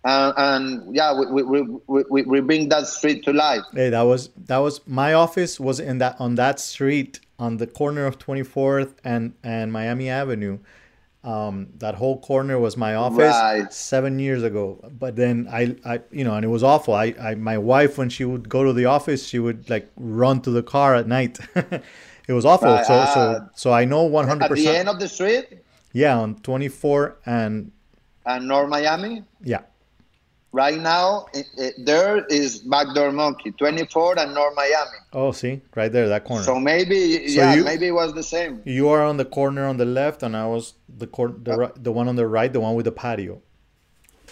Uh, 0.05 0.33
and 0.35 0.93
yeah, 0.93 1.17
we, 1.17 1.43
we, 1.43 1.61
we, 1.61 2.03
we, 2.09 2.21
we 2.23 2.39
bring 2.41 2.67
that 2.69 2.87
street 2.87 3.23
to 3.23 3.31
life. 3.31 3.61
Hey, 3.73 3.89
that 3.89 4.01
was 4.01 4.29
that 4.45 4.57
was 4.57 4.81
my 4.85 5.13
office 5.13 5.59
was 5.59 5.79
in 5.79 5.99
that 5.99 6.17
on 6.19 6.35
that 6.35 6.59
street 6.59 7.21
on 7.39 7.57
the 7.57 7.67
corner 7.67 8.05
of 8.05 8.19
24th 8.19 8.95
and 9.03 9.33
and 9.43 9.71
Miami 9.71 10.09
Avenue. 10.09 10.59
Um, 11.23 11.69
that 11.77 11.95
whole 11.95 12.19
corner 12.19 12.59
was 12.59 12.75
my 12.75 12.95
office 12.95 13.33
right. 13.33 13.71
seven 13.71 14.19
years 14.19 14.43
ago. 14.43 14.77
But 14.99 15.15
then 15.15 15.47
I, 15.49 15.77
I, 15.85 16.01
you 16.11 16.25
know, 16.25 16.33
and 16.35 16.43
it 16.43 16.49
was 16.49 16.63
awful. 16.63 16.93
I, 16.93 17.15
I, 17.17 17.35
my 17.35 17.57
wife, 17.57 17.97
when 17.97 18.09
she 18.09 18.25
would 18.25 18.49
go 18.49 18.65
to 18.65 18.73
the 18.73 18.85
office, 18.85 19.25
she 19.25 19.39
would 19.39 19.69
like 19.69 19.89
run 19.95 20.41
to 20.41 20.51
the 20.51 20.61
car 20.61 20.95
at 20.95 21.07
night. 21.07 21.39
it 21.55 22.33
was 22.33 22.43
awful. 22.43 22.73
Right. 22.73 22.85
So, 22.85 22.93
uh, 22.93 23.13
so, 23.13 23.49
so 23.55 23.71
I 23.71 23.85
know 23.85 24.09
100%. 24.09 24.41
At 24.41 24.51
the 24.51 24.67
end 24.67 24.89
of 24.89 24.99
the 24.99 25.07
street? 25.07 25.59
Yeah, 25.93 26.17
on 26.17 26.35
24 26.41 27.19
and. 27.25 27.71
And 28.25 28.47
North 28.49 28.67
Miami? 28.67 29.23
Yeah. 29.41 29.61
Right 30.53 30.79
now, 30.79 31.25
it, 31.33 31.47
it, 31.57 31.73
there 31.83 32.23
is 32.27 32.59
Backdoor 32.59 33.11
Monkey, 33.11 33.51
24 33.53 34.19
and 34.19 34.35
North 34.35 34.55
Miami. 34.55 34.99
Oh, 35.11 35.31
see, 35.31 35.61
right 35.75 35.91
there, 35.91 36.07
that 36.09 36.25
corner. 36.25 36.43
So 36.43 36.59
maybe, 36.59 37.27
so 37.27 37.41
yeah, 37.41 37.55
you, 37.55 37.63
maybe 37.63 37.87
it 37.87 37.91
was 37.91 38.13
the 38.13 38.21
same. 38.21 38.61
You 38.63 38.89
are 38.89 39.01
on 39.03 39.17
the 39.17 39.25
corner 39.25 39.65
on 39.65 39.77
the 39.77 39.85
left, 39.85 40.21
and 40.21 40.37
I 40.37 40.45
was 40.45 40.75
the 40.95 41.07
cor- 41.07 41.33
the, 41.41 41.53
uh, 41.59 41.71
the 41.75 41.91
one 41.91 42.07
on 42.07 42.15
the 42.17 42.27
right, 42.27 42.53
the 42.53 42.59
one 42.59 42.75
with 42.75 42.85
the 42.85 42.91
patio. 42.91 43.41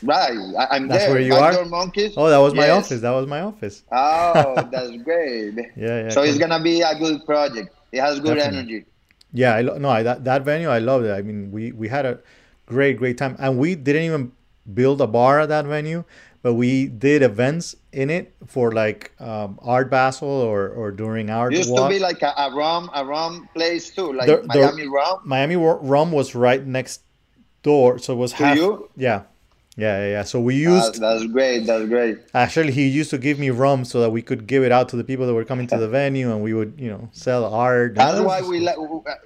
Right, 0.03 0.37
I, 0.59 0.75
am 0.75 0.87
that's 0.87 1.05
there. 1.05 1.13
where 1.13 1.21
you 1.21 1.31
Backdoor 1.31 1.63
are. 1.63 1.65
Monkeys. 1.65 2.13
Oh, 2.15 2.29
that 2.29 2.37
was 2.37 2.53
my 2.53 2.69
office. 2.69 3.01
That 3.01 3.11
was 3.11 3.25
my 3.25 3.41
office. 3.41 3.81
Oh, 3.91 4.67
that's 4.71 4.91
great. 4.97 5.55
yeah, 5.75 6.03
yeah. 6.03 6.09
So 6.09 6.21
it's 6.21 6.37
gonna 6.37 6.61
be 6.61 6.81
a 6.81 6.93
good 6.99 7.25
project. 7.25 7.73
It 7.91 7.99
has 7.99 8.19
good 8.19 8.35
Definitely. 8.35 8.59
energy. 8.59 8.85
Yeah, 9.33 9.55
I 9.55 9.61
lo- 9.61 9.79
no, 9.79 9.89
I, 9.89 10.03
that 10.03 10.23
that 10.25 10.43
venue, 10.43 10.69
I 10.69 10.77
loved 10.77 11.05
it. 11.05 11.11
I 11.13 11.23
mean, 11.23 11.51
we 11.51 11.71
we 11.71 11.87
had 11.87 12.05
a 12.05 12.19
great 12.67 12.97
great 12.97 13.17
time, 13.17 13.35
and 13.39 13.57
we 13.57 13.73
didn't 13.73 14.03
even 14.03 14.31
build 14.73 15.01
a 15.01 15.07
bar 15.07 15.39
at 15.39 15.49
that 15.49 15.65
venue 15.65 16.03
but 16.41 16.53
we 16.55 16.87
did 16.87 17.21
events 17.21 17.75
in 17.91 18.09
it 18.09 18.33
for 18.47 18.71
like 18.71 19.11
um, 19.19 19.59
Art 19.61 19.91
Basel 19.91 20.27
or, 20.27 20.69
or 20.69 20.91
during 20.91 21.29
our 21.29 21.51
used 21.51 21.69
walk. 21.69 21.89
to 21.89 21.95
be 21.95 21.99
like 21.99 22.21
a, 22.21 22.33
a 22.37 22.51
rum 22.53 22.89
a 22.95 23.05
rum 23.05 23.47
place 23.53 23.91
too, 23.91 24.13
like 24.13 24.27
the, 24.27 24.43
Miami 24.47 24.83
the, 24.83 24.89
rum. 24.89 25.19
Miami 25.23 25.55
rum 25.55 26.11
was 26.11 26.33
right 26.33 26.65
next 26.65 27.01
door, 27.63 27.99
so 27.99 28.13
it 28.13 28.17
was 28.17 28.31
to 28.31 28.37
half. 28.37 28.57
You? 28.57 28.89
Yeah, 28.97 29.23
yeah, 29.77 29.99
yeah, 29.99 30.09
yeah. 30.09 30.23
So 30.23 30.39
we 30.39 30.55
used. 30.55 30.99
that's 30.99 31.25
great. 31.27 31.67
That's 31.67 31.87
great. 31.87 32.17
Actually, 32.33 32.71
he 32.71 32.87
used 32.87 33.11
to 33.11 33.19
give 33.19 33.37
me 33.37 33.51
rum 33.51 33.85
so 33.85 34.01
that 34.01 34.09
we 34.09 34.23
could 34.23 34.47
give 34.47 34.63
it 34.63 34.71
out 34.71 34.89
to 34.89 34.95
the 34.95 35.03
people 35.03 35.27
that 35.27 35.35
were 35.35 35.45
coming 35.45 35.67
to 35.67 35.77
the 35.77 35.87
venue, 35.99 36.31
and 36.31 36.41
we 36.41 36.55
would, 36.55 36.73
you 36.79 36.89
know, 36.89 37.07
sell 37.11 37.45
art. 37.53 37.93
That's 37.93 38.19
why 38.19 38.41
we 38.41 38.61
like. 38.61 38.77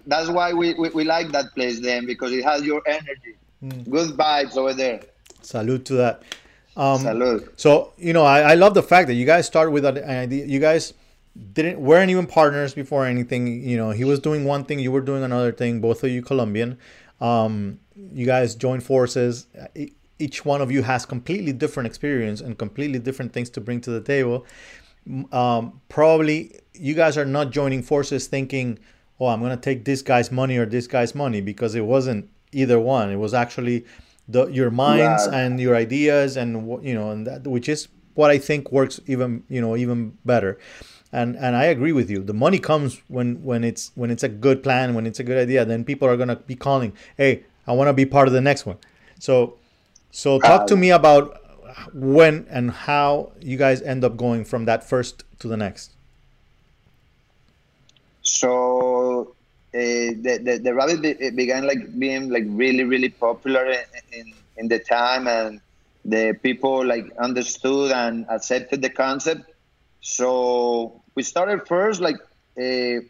That's 0.06 0.30
why 0.30 0.52
we, 0.52 0.74
we, 0.74 0.90
we 0.90 1.04
like 1.06 1.32
that 1.32 1.54
place 1.56 1.80
then 1.80 2.06
because 2.06 2.34
it 2.34 2.44
has 2.44 2.64
your 2.64 2.82
energy, 2.86 3.38
mm. 3.64 3.90
good 3.90 4.18
vibes 4.18 4.58
over 4.58 4.74
there. 4.74 5.00
Salute 5.46 5.86
to 5.86 5.94
that. 5.96 6.24
Um, 6.76 7.00
Salud. 7.02 7.50
So 7.56 7.94
you 7.98 8.14
know, 8.14 8.24
I, 8.24 8.42
I 8.42 8.54
love 8.56 8.74
the 8.74 8.84
fact 8.84 9.08
that 9.08 9.14
you 9.14 9.26
guys 9.26 9.46
started 9.46 9.72
with 9.72 9.86
an 9.86 10.04
idea. 10.04 10.46
You 10.46 10.60
guys 10.60 10.94
didn't 11.54 11.80
weren't 11.80 12.12
even 12.12 12.28
partners 12.28 12.74
before 12.74 13.06
anything. 13.06 13.64
You 13.64 13.78
know, 13.78 13.92
he 13.92 14.04
was 14.04 14.20
doing 14.20 14.46
one 14.46 14.66
thing, 14.66 14.80
you 14.80 14.92
were 14.92 15.02
doing 15.02 15.24
another 15.24 15.52
thing. 15.52 15.80
Both 15.80 16.04
of 16.04 16.10
you 16.10 16.22
Colombian. 16.22 16.78
Um, 17.22 17.80
you 18.14 18.26
guys 18.26 18.56
joined 18.56 18.84
forces. 18.84 19.48
Each 20.20 20.46
one 20.46 20.62
of 20.62 20.72
you 20.72 20.82
has 20.82 21.06
completely 21.06 21.54
different 21.54 21.88
experience 21.88 22.42
and 22.42 22.58
completely 22.58 23.00
different 23.00 23.34
things 23.34 23.50
to 23.52 23.62
bring 23.62 23.82
to 23.82 23.92
the 23.92 24.02
table. 24.02 24.46
Um, 25.32 25.82
probably 25.88 26.60
you 26.74 26.94
guys 26.94 27.18
are 27.18 27.26
not 27.26 27.52
joining 27.52 27.84
forces 27.84 28.28
thinking, 28.28 28.80
"Oh, 29.20 29.28
I'm 29.28 29.42
gonna 29.42 29.56
take 29.56 29.86
this 29.86 30.02
guy's 30.02 30.32
money 30.32 30.58
or 30.58 30.66
this 30.66 30.88
guy's 30.88 31.14
money," 31.14 31.42
because 31.42 31.76
it 31.76 31.86
wasn't 31.86 32.30
either 32.52 32.80
one. 32.80 33.12
It 33.12 33.18
was 33.18 33.34
actually 33.34 33.86
the 34.28 34.48
your 34.48 34.72
minds 34.72 35.28
and 35.28 35.60
your 35.60 35.76
ideas 35.76 36.38
and 36.38 36.84
you 36.84 36.94
know 36.94 37.12
and 37.12 37.28
that 37.28 37.46
which 37.46 37.70
is 37.70 37.88
what 38.16 38.32
I 38.32 38.38
think 38.38 38.72
works 38.72 39.00
even 39.08 39.44
you 39.50 39.62
know 39.62 39.76
even 39.76 40.18
better. 40.26 40.58
And 41.12 41.36
and 41.38 41.56
I 41.56 41.66
agree 41.66 41.92
with 41.94 42.10
you. 42.10 42.24
The 42.24 42.34
money 42.34 42.60
comes 42.60 43.02
when 43.08 43.44
when 43.44 43.64
it's 43.64 43.92
when 43.96 44.12
it's 44.12 44.24
a 44.24 44.30
good 44.30 44.64
plan, 44.64 44.96
when 44.96 45.06
it's 45.06 45.20
a 45.20 45.24
good 45.24 45.38
idea. 45.38 45.64
Then 45.64 45.84
people 45.86 46.08
are 46.08 46.18
gonna 46.18 46.36
be 46.36 46.56
calling, 46.56 46.94
"Hey, 47.16 47.44
I 47.68 47.74
want 47.74 47.88
to 47.88 47.94
be 47.94 48.06
part 48.06 48.28
of 48.28 48.34
the 48.34 48.42
next 48.42 48.66
one." 48.66 48.78
So 49.20 49.56
so 50.12 50.40
talk 50.40 50.68
to 50.68 50.76
me 50.76 50.90
about 50.92 51.40
when 51.94 52.46
and 52.50 52.72
how 52.72 53.32
you 53.40 53.58
guys 53.58 53.82
end 53.82 54.04
up 54.04 54.18
going 54.18 54.46
from 54.46 54.66
that 54.66 54.84
first 54.84 55.24
to 55.40 55.48
the 55.48 55.58
next. 55.58 55.92
So 58.22 59.05
uh, 59.76 60.16
the, 60.26 60.40
the, 60.44 60.58
the 60.64 60.74
rabbit 60.74 61.02
be, 61.02 61.30
began 61.32 61.68
like 61.68 62.00
being 62.00 62.30
like 62.30 62.46
really 62.48 62.84
really 62.84 63.10
popular 63.10 63.66
in, 63.72 63.84
in, 64.14 64.34
in 64.58 64.68
the 64.70 64.80
time 64.80 65.28
and 65.28 65.60
the 66.06 66.38
people 66.42 66.86
like 66.86 67.06
understood 67.18 67.92
and 67.92 68.26
accepted 68.30 68.82
the 68.82 68.90
concept. 68.90 69.52
So 70.02 71.02
we 71.16 71.24
started 71.24 71.68
first 71.68 72.00
like 72.02 72.18
uh, 72.58 73.02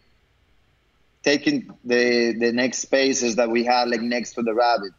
taking 1.24 1.70
the 1.84 2.34
the 2.40 2.52
next 2.52 2.80
spaces 2.80 3.36
that 3.36 3.50
we 3.50 3.64
had 3.64 3.90
like 3.90 4.02
next 4.02 4.34
to 4.34 4.42
the 4.42 4.54
rabbit. 4.54 4.94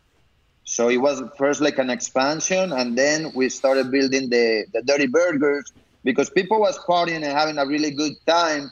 So 0.65 0.89
it 0.89 0.99
was 0.99 1.23
first 1.39 1.61
like 1.61 1.79
an 1.79 1.91
expansion 1.91 2.73
and 2.73 2.97
then 2.97 3.33
we 3.35 3.49
started 3.49 3.91
building 3.91 4.31
the 4.31 4.67
the 4.73 4.83
dirty 4.83 5.07
burgers 5.07 5.73
because 6.05 6.31
people 6.31 6.61
was 6.61 6.79
partying 6.87 7.23
and 7.27 7.33
having 7.43 7.59
a 7.59 7.67
really 7.67 7.91
good 7.91 8.15
time 8.27 8.71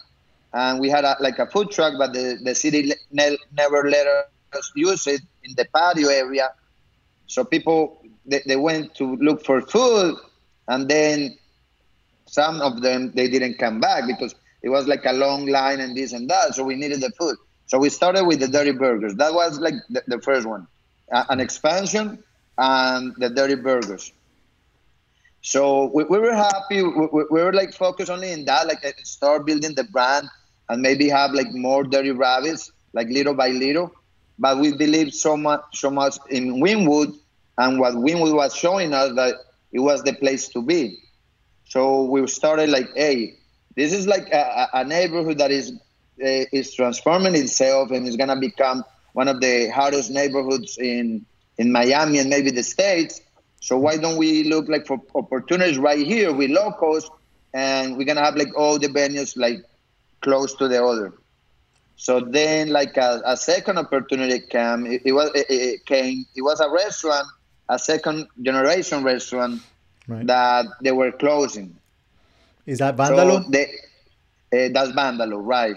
and 0.54 0.78
we 0.78 0.88
had 0.88 1.04
a, 1.04 1.16
like 1.20 1.38
a 1.40 1.46
food 1.48 1.70
truck, 1.70 1.94
but 1.98 2.12
the, 2.12 2.38
the 2.42 2.54
city 2.54 2.92
ne- 3.10 3.36
never 3.52 3.90
let 3.90 4.06
us 4.06 4.72
use 4.76 5.06
it 5.08 5.20
in 5.42 5.52
the 5.56 5.66
patio 5.74 6.08
area. 6.08 6.50
So 7.26 7.44
people 7.44 8.00
they, 8.24 8.40
they 8.46 8.56
went 8.56 8.94
to 8.94 9.16
look 9.16 9.44
for 9.44 9.60
food, 9.60 10.16
and 10.68 10.88
then 10.88 11.36
some 12.26 12.62
of 12.62 12.82
them 12.82 13.12
they 13.14 13.28
didn't 13.28 13.58
come 13.58 13.80
back 13.80 14.04
because 14.06 14.34
it 14.62 14.68
was 14.68 14.86
like 14.86 15.04
a 15.04 15.12
long 15.12 15.46
line 15.46 15.80
and 15.80 15.96
this 15.96 16.12
and 16.12 16.30
that. 16.30 16.54
So 16.54 16.62
we 16.62 16.76
needed 16.76 17.00
the 17.00 17.10
food. 17.18 17.36
So 17.66 17.78
we 17.78 17.90
started 17.90 18.24
with 18.24 18.38
the 18.38 18.48
dirty 18.48 18.72
burgers. 18.72 19.14
That 19.16 19.34
was 19.34 19.58
like 19.58 19.74
the, 19.90 20.02
the 20.06 20.20
first 20.20 20.46
one, 20.46 20.68
uh, 21.12 21.24
an 21.30 21.40
expansion 21.40 22.22
and 22.58 23.12
the 23.18 23.28
dirty 23.28 23.56
burgers. 23.56 24.12
So 25.40 25.90
we, 25.92 26.04
we 26.04 26.18
were 26.18 26.34
happy. 26.34 26.82
We, 26.82 27.24
we, 27.30 27.42
were 27.42 27.52
like 27.52 27.74
focused 27.74 28.10
only 28.10 28.30
in 28.30 28.44
that, 28.44 28.66
like 28.66 28.82
start 29.02 29.44
building 29.44 29.74
the 29.74 29.84
brand 29.84 30.28
and 30.68 30.82
maybe 30.82 31.08
have 31.08 31.32
like 31.32 31.52
more 31.52 31.84
dirty 31.84 32.10
rabbits, 32.10 32.72
like 32.92 33.08
little 33.08 33.34
by 33.34 33.48
little. 33.48 33.90
But 34.38 34.58
we 34.58 34.76
believed 34.76 35.14
so 35.14 35.36
much, 35.36 35.62
so 35.74 35.90
much 35.90 36.16
in 36.30 36.60
Wynwood, 36.60 37.14
and 37.58 37.78
what 37.78 37.94
Wynwood 37.94 38.34
was 38.34 38.54
showing 38.54 38.92
us 38.92 39.14
that 39.16 39.34
it 39.72 39.80
was 39.80 40.02
the 40.02 40.12
place 40.14 40.48
to 40.48 40.62
be. 40.62 40.98
So 41.64 42.04
we 42.04 42.26
started 42.26 42.70
like, 42.70 42.88
hey, 42.94 43.34
this 43.76 43.92
is 43.92 44.06
like 44.06 44.28
a, 44.32 44.68
a 44.72 44.84
neighborhood 44.84 45.38
that 45.38 45.50
is 45.50 45.72
uh, 46.22 46.46
is 46.52 46.72
transforming 46.74 47.34
itself 47.34 47.90
and 47.90 48.06
is 48.06 48.16
gonna 48.16 48.36
become 48.38 48.84
one 49.12 49.28
of 49.28 49.40
the 49.40 49.68
hottest 49.70 50.10
neighborhoods 50.10 50.78
in 50.78 51.24
in 51.58 51.72
Miami 51.72 52.18
and 52.18 52.30
maybe 52.30 52.50
the 52.50 52.62
states. 52.62 53.20
So 53.60 53.78
why 53.78 53.96
don't 53.96 54.16
we 54.16 54.44
look 54.44 54.68
like 54.68 54.86
for 54.86 55.00
opportunities 55.14 55.78
right 55.78 56.04
here 56.04 56.32
with 56.32 56.50
locals, 56.50 57.10
and 57.52 57.96
we're 57.96 58.04
gonna 58.04 58.24
have 58.24 58.36
like 58.36 58.56
all 58.56 58.78
the 58.78 58.88
venues 58.88 59.36
like 59.36 59.58
close 60.24 60.54
to 60.56 60.66
the 60.66 60.82
other. 60.84 61.12
So 61.96 62.20
then, 62.20 62.70
like 62.70 62.96
a, 62.96 63.22
a 63.24 63.36
second 63.36 63.78
opportunity 63.78 64.40
came. 64.40 64.86
It, 64.86 65.02
it 65.04 65.12
was 65.12 65.30
it, 65.34 65.46
it, 65.48 65.86
came. 65.86 66.26
It 66.34 66.42
was 66.42 66.58
a 66.60 66.68
restaurant, 66.68 67.26
a 67.68 67.78
second 67.78 68.26
generation 68.42 69.04
restaurant 69.04 69.62
right. 70.08 70.26
that 70.26 70.66
they 70.82 70.92
were 70.92 71.12
closing. 71.12 71.76
Is 72.66 72.78
that 72.78 72.96
Vandalo? 72.96 73.44
So 73.44 73.50
they, 73.50 73.64
uh, 74.52 74.68
that's 74.72 74.90
Vandalo, 74.90 75.38
right? 75.38 75.76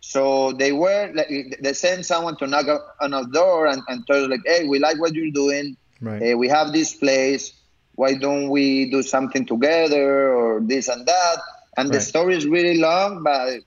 So 0.00 0.52
they 0.52 0.72
were 0.72 1.10
like, 1.14 1.58
they 1.62 1.72
sent 1.72 2.04
someone 2.06 2.36
to 2.38 2.46
knock 2.46 2.66
on 3.00 3.14
our 3.14 3.24
door 3.24 3.66
and, 3.66 3.82
and 3.88 4.06
told 4.06 4.24
us 4.24 4.30
like, 4.30 4.40
hey, 4.44 4.66
we 4.66 4.78
like 4.78 4.98
what 5.00 5.14
you're 5.14 5.30
doing. 5.30 5.76
Right. 6.00 6.32
Uh, 6.32 6.36
we 6.36 6.48
have 6.48 6.72
this 6.72 6.94
place. 6.94 7.52
Why 7.94 8.14
don't 8.14 8.48
we 8.48 8.90
do 8.90 9.02
something 9.02 9.44
together 9.44 10.32
or 10.32 10.60
this 10.60 10.88
and 10.88 11.06
that? 11.06 11.38
And 11.80 11.88
right. 11.88 11.94
the 11.96 12.00
story 12.02 12.36
is 12.36 12.46
really 12.46 12.76
long, 12.76 13.22
but 13.22 13.60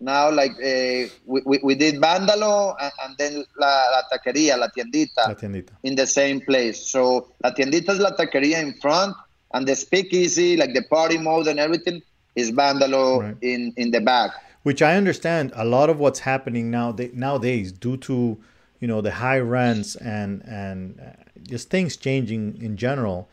now 0.00 0.32
like 0.32 0.50
uh, 0.52 1.06
we, 1.24 1.42
we, 1.46 1.60
we, 1.62 1.74
did 1.76 1.94
Vandalo 1.94 2.74
and, 2.80 2.92
and, 3.04 3.16
then 3.18 3.44
la, 3.56 3.84
la 3.94 4.02
taqueria, 4.10 4.58
la 4.58 4.66
tiendita, 4.76 5.28
la 5.28 5.34
tiendita, 5.34 5.70
in 5.84 5.94
the 5.94 6.06
same 6.06 6.40
place. 6.40 6.84
So 6.84 7.28
la 7.44 7.52
tiendita 7.52 7.90
is 7.90 8.00
la 8.00 8.10
taqueria 8.10 8.60
in 8.60 8.74
front, 8.80 9.14
and 9.54 9.68
the 9.68 9.76
speakeasy, 9.76 10.56
like 10.56 10.74
the 10.74 10.82
party 10.90 11.18
mode 11.18 11.46
and 11.46 11.60
everything, 11.60 12.02
is 12.34 12.50
Vandalo 12.50 13.22
right. 13.22 13.36
in 13.42 13.72
in 13.76 13.92
the 13.92 14.00
back. 14.00 14.32
Which 14.64 14.82
I 14.82 14.96
understand 14.96 15.52
a 15.54 15.64
lot 15.64 15.88
of 15.88 16.00
what's 16.00 16.20
happening 16.20 16.68
now 16.68 16.96
nowadays 17.12 17.70
due 17.70 17.96
to 18.08 18.38
you 18.80 18.88
know 18.88 19.00
the 19.00 19.12
high 19.12 19.38
rents 19.38 19.94
and 19.94 20.42
and 20.46 21.00
uh, 21.00 21.12
just 21.44 21.70
things 21.70 21.96
changing 21.96 22.60
in 22.60 22.76
general. 22.76 23.28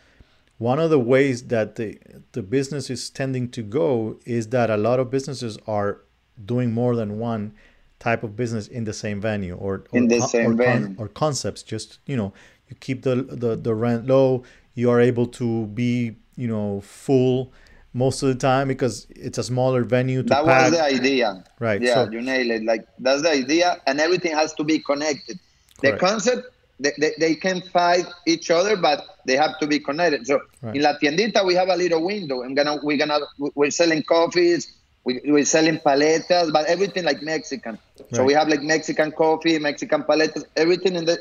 One 0.59 0.77
of 0.77 0.89
the 0.89 0.99
ways 0.99 1.47
that 1.47 1.75
the 1.75 1.97
the 2.33 2.43
business 2.43 2.89
is 2.89 3.09
tending 3.09 3.49
to 3.51 3.63
go 3.63 4.19
is 4.25 4.49
that 4.49 4.69
a 4.69 4.77
lot 4.77 4.99
of 4.99 5.09
businesses 5.09 5.57
are 5.65 6.01
doing 6.45 6.71
more 6.73 6.95
than 6.95 7.17
one 7.17 7.53
type 7.97 8.23
of 8.23 8.35
business 8.35 8.67
in 8.67 8.83
the 8.83 8.93
same 8.93 9.21
venue 9.21 9.55
or 9.55 9.85
or, 9.91 9.97
in 9.97 10.09
the 10.09 10.21
same 10.21 10.51
or, 10.51 10.53
venue. 10.53 10.95
or 10.97 11.07
concepts. 11.07 11.63
Just 11.63 11.99
you 12.05 12.17
know, 12.17 12.33
you 12.67 12.75
keep 12.79 13.03
the, 13.03 13.15
the 13.15 13.55
the 13.55 13.73
rent 13.73 14.05
low. 14.05 14.43
You 14.73 14.89
are 14.91 14.99
able 14.99 15.27
to 15.27 15.67
be 15.67 16.17
you 16.35 16.47
know 16.47 16.81
full 16.81 17.53
most 17.93 18.21
of 18.21 18.27
the 18.27 18.35
time 18.35 18.67
because 18.67 19.07
it's 19.09 19.37
a 19.37 19.43
smaller 19.43 19.83
venue. 19.83 20.23
that 20.23 20.43
pack. 20.45 20.63
was 20.63 20.71
the 20.71 20.83
idea, 20.83 21.43
right? 21.59 21.81
Yeah, 21.81 22.05
so, 22.05 22.11
you 22.11 22.21
nailed 22.21 22.51
it. 22.51 22.63
Like 22.63 22.85
that's 22.99 23.21
the 23.21 23.31
idea, 23.31 23.77
and 23.87 24.01
everything 24.01 24.33
has 24.33 24.53
to 24.55 24.65
be 24.65 24.79
connected. 24.79 25.39
Correct. 25.79 25.99
The 25.99 26.05
concept. 26.05 26.55
They, 26.79 26.93
they, 26.97 27.13
they, 27.19 27.35
can 27.35 27.61
fight 27.61 28.05
each 28.25 28.49
other, 28.49 28.77
but 28.77 29.17
they 29.25 29.35
have 29.35 29.59
to 29.59 29.67
be 29.67 29.79
connected. 29.79 30.25
So 30.25 30.41
right. 30.61 30.75
in 30.75 30.81
La 30.81 30.93
Tiendita, 30.93 31.45
we 31.45 31.53
have 31.55 31.67
a 31.67 31.75
little 31.75 32.05
window. 32.05 32.41
I'm 32.43 32.55
gonna, 32.55 32.79
we're 32.81 32.97
gonna, 32.97 33.19
we're 33.37 33.69
selling 33.71 34.03
coffees, 34.03 34.77
we, 35.03 35.19
we're 35.25 35.45
selling 35.45 35.79
paletas, 35.79 36.53
but 36.53 36.65
everything 36.67 37.03
like 37.03 37.21
Mexican. 37.21 37.77
Right. 37.99 38.15
So 38.15 38.23
we 38.23 38.33
have 38.33 38.47
like 38.47 38.61
Mexican 38.61 39.11
coffee, 39.11 39.59
Mexican 39.59 40.03
paletas, 40.03 40.45
everything 40.55 40.95
in 40.95 41.05
the, 41.05 41.19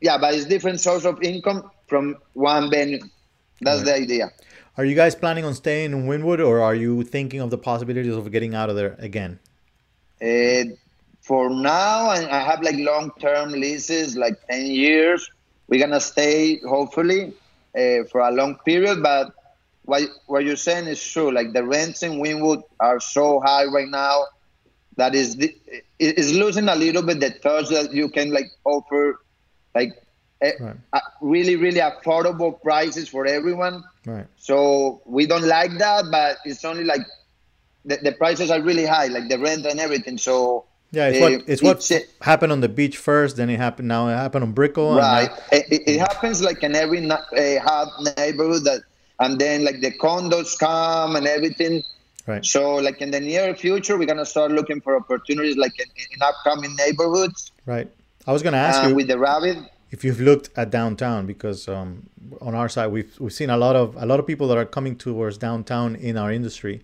yeah, 0.00 0.18
but 0.18 0.34
it's 0.34 0.44
different 0.44 0.80
source 0.80 1.04
of 1.04 1.22
income 1.22 1.70
from 1.86 2.16
one 2.34 2.70
venue. 2.70 3.00
That's 3.62 3.78
right. 3.78 3.86
the 3.86 3.94
idea. 3.94 4.30
Are 4.76 4.84
you 4.84 4.94
guys 4.94 5.14
planning 5.14 5.44
on 5.44 5.54
staying 5.54 5.92
in 5.92 6.06
Wynwood, 6.06 6.44
or 6.44 6.60
are 6.60 6.74
you 6.74 7.02
thinking 7.02 7.40
of 7.40 7.50
the 7.50 7.58
possibilities 7.58 8.14
of 8.14 8.30
getting 8.30 8.54
out 8.54 8.70
of 8.70 8.76
there 8.76 8.96
again? 8.98 9.38
Uh, 10.22 10.76
for 11.30 11.48
now, 11.48 12.08
I 12.08 12.40
have 12.40 12.60
like 12.60 12.74
long-term 12.74 13.52
leases, 13.52 14.16
like 14.16 14.34
ten 14.48 14.66
years. 14.66 15.30
We're 15.68 15.78
gonna 15.78 16.00
stay, 16.00 16.58
hopefully, 16.58 17.32
uh, 17.78 18.02
for 18.10 18.20
a 18.20 18.32
long 18.32 18.56
period. 18.64 19.00
But 19.00 19.32
what 19.84 20.02
what 20.26 20.44
you're 20.44 20.56
saying 20.56 20.88
is 20.88 21.00
true. 21.00 21.30
Like 21.30 21.52
the 21.52 21.62
rents 21.62 22.02
in 22.02 22.14
Wynwood 22.20 22.64
are 22.80 22.98
so 22.98 23.38
high 23.38 23.66
right 23.66 23.86
now 23.88 24.24
that 24.96 25.14
is 25.14 25.38
is 26.00 26.34
losing 26.34 26.68
a 26.68 26.74
little 26.74 27.02
bit 27.02 27.20
the 27.20 27.30
touch 27.30 27.68
that 27.68 27.94
you 27.94 28.08
can 28.08 28.32
like 28.32 28.50
offer, 28.64 29.20
like 29.76 29.92
right. 30.42 30.76
really 31.20 31.54
really 31.54 31.80
affordable 31.80 32.60
prices 32.60 33.08
for 33.08 33.24
everyone 33.26 33.84
Right. 34.06 34.26
So 34.36 35.02
we 35.04 35.26
don't 35.26 35.46
like 35.46 35.76
that, 35.78 36.06
but 36.10 36.38
it's 36.44 36.64
only 36.64 36.84
like 36.84 37.02
the, 37.84 37.98
the 37.98 38.12
prices 38.12 38.50
are 38.50 38.60
really 38.60 38.86
high, 38.86 39.06
like 39.06 39.28
the 39.28 39.38
rent 39.38 39.66
and 39.66 39.78
everything. 39.78 40.18
So 40.18 40.64
yeah, 40.92 41.08
it's 41.08 41.18
uh, 41.18 41.20
what 41.20 41.48
it's 41.48 41.62
what 41.62 41.90
it's, 41.90 42.12
happened 42.20 42.52
on 42.52 42.60
the 42.60 42.68
beach 42.68 42.96
first, 42.96 43.36
then 43.36 43.48
it 43.50 43.58
happened. 43.58 43.88
Now 43.88 44.08
it 44.08 44.14
happened 44.16 44.44
on 44.44 44.52
Brickell. 44.52 44.96
Right. 44.96 45.30
It, 45.52 45.82
it, 45.86 45.98
happens 45.98 46.42
like 46.42 46.62
in 46.62 46.74
every 46.74 47.08
uh, 47.08 47.16
hot 47.60 47.88
neighborhood 48.16 48.64
that, 48.64 48.82
and 49.20 49.38
then 49.38 49.64
like 49.64 49.80
the 49.80 49.92
condos 49.92 50.58
come 50.58 51.16
and 51.16 51.26
everything. 51.26 51.82
Right. 52.26 52.44
So 52.44 52.76
like 52.76 53.00
in 53.00 53.10
the 53.10 53.20
near 53.20 53.54
future, 53.54 53.96
we're 53.96 54.06
gonna 54.06 54.26
start 54.26 54.50
looking 54.50 54.80
for 54.80 54.96
opportunities 54.96 55.56
like 55.56 55.78
in, 55.78 55.86
in 56.12 56.22
upcoming 56.22 56.74
neighborhoods. 56.76 57.52
Right. 57.66 57.90
I 58.26 58.32
was 58.32 58.42
gonna 58.42 58.58
ask 58.58 58.88
you 58.88 58.94
with 58.94 59.08
the 59.08 59.18
rabbit 59.18 59.58
if 59.90 60.04
you've 60.04 60.20
looked 60.20 60.50
at 60.56 60.70
downtown 60.70 61.26
because 61.26 61.68
um, 61.68 62.08
on 62.40 62.54
our 62.54 62.68
side 62.68 62.88
we've 62.88 63.18
we've 63.18 63.32
seen 63.32 63.50
a 63.50 63.56
lot 63.56 63.76
of 63.76 63.96
a 63.96 64.06
lot 64.06 64.20
of 64.20 64.26
people 64.26 64.48
that 64.48 64.56
are 64.56 64.64
coming 64.64 64.96
towards 64.96 65.38
downtown 65.38 65.96
in 65.96 66.16
our 66.16 66.32
industry. 66.32 66.82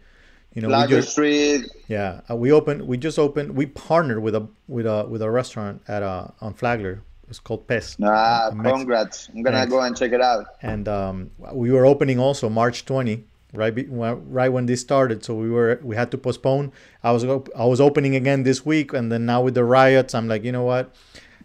You 0.57 0.63
know, 0.63 0.69
Flagler 0.69 1.01
just, 1.01 1.13
Street. 1.13 1.67
Yeah, 1.87 2.23
uh, 2.31 2.35
we 2.35 2.51
opened. 2.51 2.89
We 2.89 2.97
just 2.97 3.19
opened. 3.19 3.55
We 3.55 3.67
partnered 3.67 4.23
with 4.23 4.35
a 4.35 4.49
with 4.69 4.87
a 4.87 5.05
with 5.07 5.21
a 5.21 5.31
restaurant 5.31 5.83
at 5.87 6.03
uh 6.03 6.29
on 6.41 6.55
Flagler. 6.55 7.03
It's 7.29 7.39
called 7.39 7.69
Pes. 7.69 7.99
Ah, 8.03 8.51
congrats! 8.51 9.29
I'm 9.35 9.43
gonna 9.43 9.59
and, 9.59 9.71
go 9.71 9.83
and 9.83 9.95
check 9.95 10.13
it 10.13 10.23
out. 10.23 10.47
And 10.63 10.89
um, 10.89 11.31
we 11.53 11.71
were 11.71 11.85
opening 11.85 12.19
also 12.19 12.49
March 12.49 12.87
20, 12.87 13.23
right? 13.53 13.75
Be, 13.75 13.85
right 13.85 14.49
when 14.49 14.65
this 14.65 14.81
started. 14.81 15.23
So 15.23 15.35
we 15.35 15.51
were 15.51 15.79
we 15.83 15.95
had 15.95 16.11
to 16.13 16.19
postpone. 16.19 16.73
I 17.05 17.13
was 17.13 17.25
I 17.25 17.67
was 17.67 17.79
opening 17.79 18.17
again 18.17 18.45
this 18.45 18.65
week, 18.65 18.95
and 18.95 19.13
then 19.13 19.27
now 19.27 19.43
with 19.43 19.55
the 19.55 19.65
riots, 19.65 20.15
I'm 20.15 20.27
like, 20.27 20.43
you 20.43 20.53
know 20.53 20.65
what? 20.65 20.91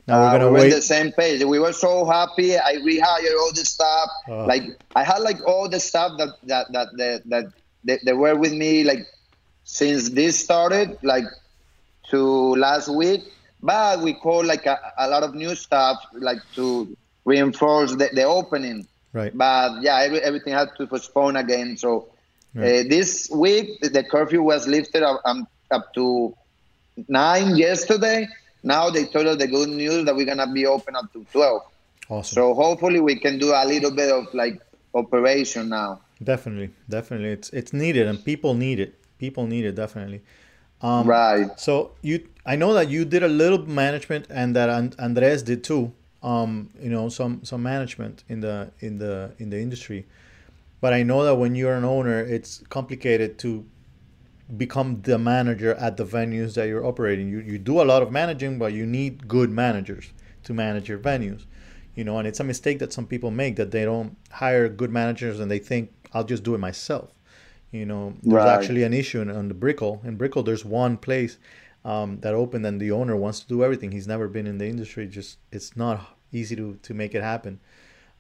Now 0.08 0.24
we're 0.24 0.32
gonna 0.32 0.48
uh, 0.48 0.54
we 0.54 0.60
wait. 0.62 0.70
the 0.70 0.82
same 0.82 1.12
page. 1.12 1.44
We 1.44 1.60
were 1.60 1.74
so 1.74 2.06
happy. 2.06 2.58
I 2.58 2.76
rehired 2.76 3.38
all 3.40 3.52
the 3.54 3.66
staff. 3.66 4.10
Uh, 4.30 4.46
like 4.46 4.64
I 4.96 5.04
had 5.04 5.20
like 5.20 5.46
all 5.46 5.68
the 5.68 5.82
stuff 5.82 6.18
that 6.18 6.30
that 6.44 6.72
that 6.72 6.88
that, 6.98 7.22
that 7.26 7.54
they, 7.84 8.00
they 8.04 8.14
were 8.14 8.36
with 8.36 8.54
me 8.54 8.84
like 8.84 9.06
since 9.64 10.10
this 10.10 10.40
started 10.40 10.98
like 11.04 11.26
to 12.10 12.56
last 12.56 12.90
week. 12.90 13.22
But 13.64 14.02
we 14.02 14.14
called 14.14 14.48
like 14.48 14.66
a, 14.66 14.80
a 14.98 15.08
lot 15.08 15.24
of 15.24 15.36
new 15.36 15.56
stuff 15.56 15.98
like 16.14 16.40
to 16.56 16.96
reinforce 17.26 17.92
the, 17.92 18.10
the 18.14 18.24
opening. 18.24 18.88
Right. 19.14 19.36
But 19.38 19.82
yeah, 19.82 20.00
every, 20.00 20.20
everything 20.20 20.54
had 20.54 20.70
to 20.78 20.88
postpone 20.88 21.36
again. 21.36 21.78
So 21.78 22.10
right. 22.56 22.86
uh, 22.86 22.90
this 22.90 23.30
week 23.34 23.82
the 23.82 24.04
curfew 24.04 24.42
was 24.42 24.68
lifted 24.68 25.04
up, 25.04 25.22
um, 25.26 25.48
up 25.70 25.94
to 25.94 26.36
nine 27.08 27.56
yesterday 27.56 28.28
now 28.64 28.90
they 28.90 29.06
told 29.06 29.28
us 29.28 29.38
the 29.38 29.48
good 29.48 29.70
news 29.70 30.06
that 30.06 30.16
we're 30.16 30.26
gonna 30.26 30.52
be 30.52 30.66
open 30.66 30.96
up 30.96 31.12
to 31.14 31.26
12. 31.32 31.62
Awesome. 32.10 32.36
So 32.36 32.54
hopefully 32.54 33.00
we 33.00 33.16
can 33.16 33.40
do 33.40 33.54
a 33.54 33.66
little 33.66 33.92
bit 33.92 34.12
of 34.12 34.34
like 34.34 34.62
operation 34.94 35.70
now. 35.70 36.02
Definitely, 36.24 36.70
definitely, 36.88 37.30
it's 37.30 37.50
it's 37.50 37.74
needed 37.74 38.08
and 38.08 38.24
people 38.24 38.54
need 38.54 38.80
it. 38.80 38.96
People 39.18 39.48
need 39.48 39.66
it 39.66 39.76
definitely. 39.76 40.22
Um, 40.82 41.08
right. 41.08 41.60
So 41.60 41.92
you, 42.02 42.28
I 42.46 42.56
know 42.56 42.74
that 42.74 42.90
you 42.90 43.06
did 43.06 43.24
a 43.24 43.28
little 43.28 43.60
management 43.68 44.28
and 44.30 44.56
that 44.56 44.70
Andres 45.00 45.44
did 45.44 45.64
too. 45.64 45.94
Um, 46.24 46.70
you 46.80 46.90
know, 46.90 47.10
some 47.10 47.44
some 47.44 47.64
management 47.64 48.24
in 48.30 48.42
the 48.42 48.72
in 48.80 48.98
the 48.98 49.34
in 49.40 49.50
the 49.50 49.60
industry. 49.60 50.06
But 50.80 50.94
I 50.94 51.04
know 51.04 51.24
that 51.24 51.36
when 51.36 51.56
you're 51.56 51.76
an 51.76 51.86
owner, 51.86 52.20
it's 52.20 52.64
complicated 52.70 53.38
to 53.40 53.66
become 54.58 55.02
the 55.04 55.18
manager 55.18 55.76
at 55.76 55.98
the 55.98 56.06
venues 56.06 56.56
that 56.56 56.68
you're 56.68 56.86
operating. 56.86 57.30
You, 57.30 57.40
you 57.40 57.58
do 57.58 57.82
a 57.82 57.86
lot 57.86 58.02
of 58.02 58.12
managing, 58.12 58.58
but 58.58 58.74
you 58.74 58.86
need 58.86 59.28
good 59.28 59.50
managers 59.52 60.12
to 60.44 60.54
manage 60.54 60.90
your 60.90 60.98
venues. 60.98 61.46
You 61.96 62.04
know, 62.04 62.18
and 62.18 62.28
it's 62.28 62.40
a 62.40 62.44
mistake 62.44 62.80
that 62.80 62.92
some 62.92 63.06
people 63.06 63.32
make 63.32 63.56
that 63.58 63.72
they 63.72 63.86
don't 63.86 64.18
hire 64.32 64.68
good 64.68 64.92
managers 64.92 65.40
and 65.40 65.52
they 65.52 65.60
think 65.60 65.92
I'll 66.14 66.24
just 66.24 66.44
do 66.44 66.54
it 66.56 66.60
myself. 66.60 67.12
You 67.72 67.86
know, 67.86 68.14
there's 68.22 68.46
Right. 68.46 68.54
actually 68.54 68.84
an 68.84 68.94
issue 68.94 69.22
in, 69.22 69.30
on 69.32 69.48
the 69.48 69.54
Brickell. 69.54 70.02
In 70.04 70.16
Brickell, 70.18 70.44
there's 70.44 70.66
one 70.66 70.98
place 70.98 71.38
um, 71.86 72.20
that 72.22 72.34
opened, 72.34 72.66
and 72.66 72.80
the 72.82 72.92
owner 72.92 73.16
wants 73.16 73.40
to 73.42 73.48
do 73.48 73.64
everything. 73.64 73.92
He's 73.92 74.08
never 74.08 74.28
been 74.28 74.46
in 74.48 74.58
the 74.58 74.68
industry. 74.68 75.08
Just 75.08 75.38
it's 75.52 75.76
not 75.78 76.18
easy 76.32 76.56
to 76.58 76.78
to 76.84 76.94
make 76.94 77.16
it 77.16 77.24
happen. 77.24 77.60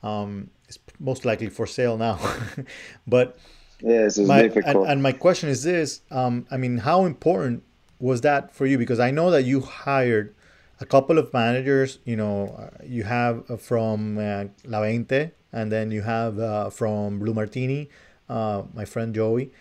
Um, 0.03 0.49
it's 0.67 0.79
most 0.99 1.25
likely 1.25 1.49
for 1.49 1.67
sale 1.67 1.97
now, 1.97 2.17
but 3.07 3.37
Yes, 3.81 4.17
it's 4.17 4.27
my 4.27 4.41
and, 4.43 4.53
difficult. 4.53 4.87
and 4.89 5.03
my 5.03 5.11
question 5.11 5.49
is 5.49 5.63
this: 5.63 6.01
um, 6.11 6.45
I 6.51 6.57
mean, 6.57 6.79
how 6.79 7.05
important 7.05 7.63
was 7.99 8.21
that 8.21 8.53
for 8.53 8.65
you? 8.65 8.77
Because 8.77 8.99
I 8.99 9.11
know 9.11 9.31
that 9.31 9.43
you 9.43 9.61
hired 9.61 10.33
a 10.79 10.85
couple 10.85 11.17
of 11.17 11.33
managers. 11.33 11.99
You 12.05 12.15
know, 12.15 12.47
uh, 12.57 12.83
you 12.83 13.03
have 13.03 13.49
uh, 13.49 13.57
from 13.57 14.17
uh, 14.17 14.45
La 14.65 14.81
Veinte, 14.81 15.31
and 15.53 15.71
then 15.71 15.91
you 15.91 16.01
have 16.01 16.39
uh, 16.39 16.69
from 16.69 17.19
Blue 17.19 17.33
Martini, 17.33 17.89
uh, 18.29 18.63
my 18.73 18.85
friend 18.85 19.13
Joey, 19.13 19.51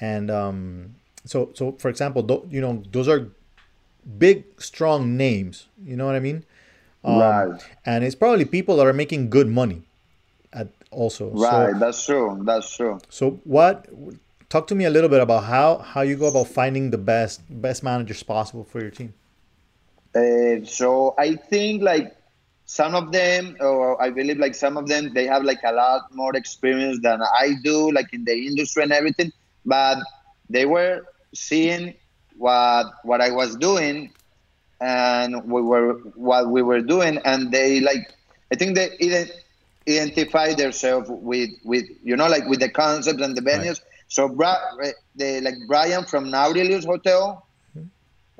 and 0.00 0.30
um, 0.30 0.94
so 1.24 1.50
so 1.54 1.72
for 1.78 1.88
example, 1.88 2.22
tho- 2.22 2.46
you 2.50 2.60
know, 2.60 2.82
those 2.92 3.08
are 3.08 3.28
big, 4.18 4.44
strong 4.58 5.16
names. 5.16 5.66
You 5.84 5.96
know 5.96 6.06
what 6.06 6.14
I 6.14 6.20
mean? 6.20 6.44
Um, 7.04 7.18
right, 7.18 7.60
And 7.86 8.04
it's 8.04 8.14
probably 8.14 8.44
people 8.44 8.76
that 8.76 8.86
are 8.86 8.92
making 8.92 9.30
good 9.30 9.48
money, 9.48 9.82
at 10.52 10.68
also. 10.90 11.34
So- 11.34 11.42
right. 11.42 11.78
That's 11.78 12.04
true. 12.04 12.40
That's 12.44 12.76
true. 12.76 12.98
so 13.08 13.40
what? 13.44 13.86
Talk 14.50 14.66
to 14.66 14.74
me 14.74 14.84
a 14.84 14.90
little 14.90 15.08
bit 15.08 15.20
about 15.20 15.44
how 15.44 15.78
how 15.78 16.00
you 16.02 16.16
go 16.16 16.26
about 16.26 16.48
finding 16.48 16.90
the 16.90 16.98
best 16.98 17.40
best 17.48 17.82
managers 17.84 18.22
possible 18.24 18.64
for 18.64 18.80
your 18.80 18.90
team. 18.90 19.14
Uh, 20.12 20.64
so 20.64 21.14
I 21.16 21.36
think 21.36 21.82
like 21.82 22.16
some 22.70 22.94
of 22.94 23.10
them, 23.10 23.56
or 23.60 24.00
I 24.00 24.10
believe 24.10 24.38
like 24.38 24.54
some 24.54 24.76
of 24.76 24.86
them, 24.86 25.12
they 25.12 25.26
have 25.26 25.44
like 25.44 25.58
a 25.64 25.72
lot 25.72 26.02
more 26.12 26.36
experience 26.36 27.00
than 27.02 27.20
I 27.20 27.54
do, 27.64 27.90
like 27.90 28.12
in 28.12 28.24
the 28.24 28.46
industry 28.46 28.84
and 28.84 28.92
everything. 28.92 29.32
But 29.66 29.98
they 30.48 30.66
were 30.66 31.02
seeing 31.34 31.94
what 32.36 32.86
what 33.02 33.20
I 33.20 33.30
was 33.30 33.56
doing, 33.56 34.12
and 34.80 35.44
we 35.50 35.62
were 35.62 35.94
what 36.14 36.48
we 36.50 36.62
were 36.62 36.80
doing, 36.80 37.18
and 37.24 37.50
they 37.50 37.80
like 37.80 38.14
I 38.52 38.56
think 38.56 38.76
they 38.76 38.90
ident- 39.02 39.32
identify 39.88 40.54
themselves 40.54 41.08
with 41.10 41.50
with 41.64 41.84
you 42.04 42.16
know 42.16 42.28
like 42.28 42.46
with 42.46 42.60
the 42.60 42.70
concepts 42.70 43.22
and 43.22 43.36
the 43.36 43.42
venues. 43.42 43.80
So 44.08 44.28
Bra- 44.28 44.58
the 45.16 45.40
like 45.40 45.54
Brian 45.66 46.04
from 46.04 46.30
Nautilus 46.30 46.84
Hotel. 46.84 47.44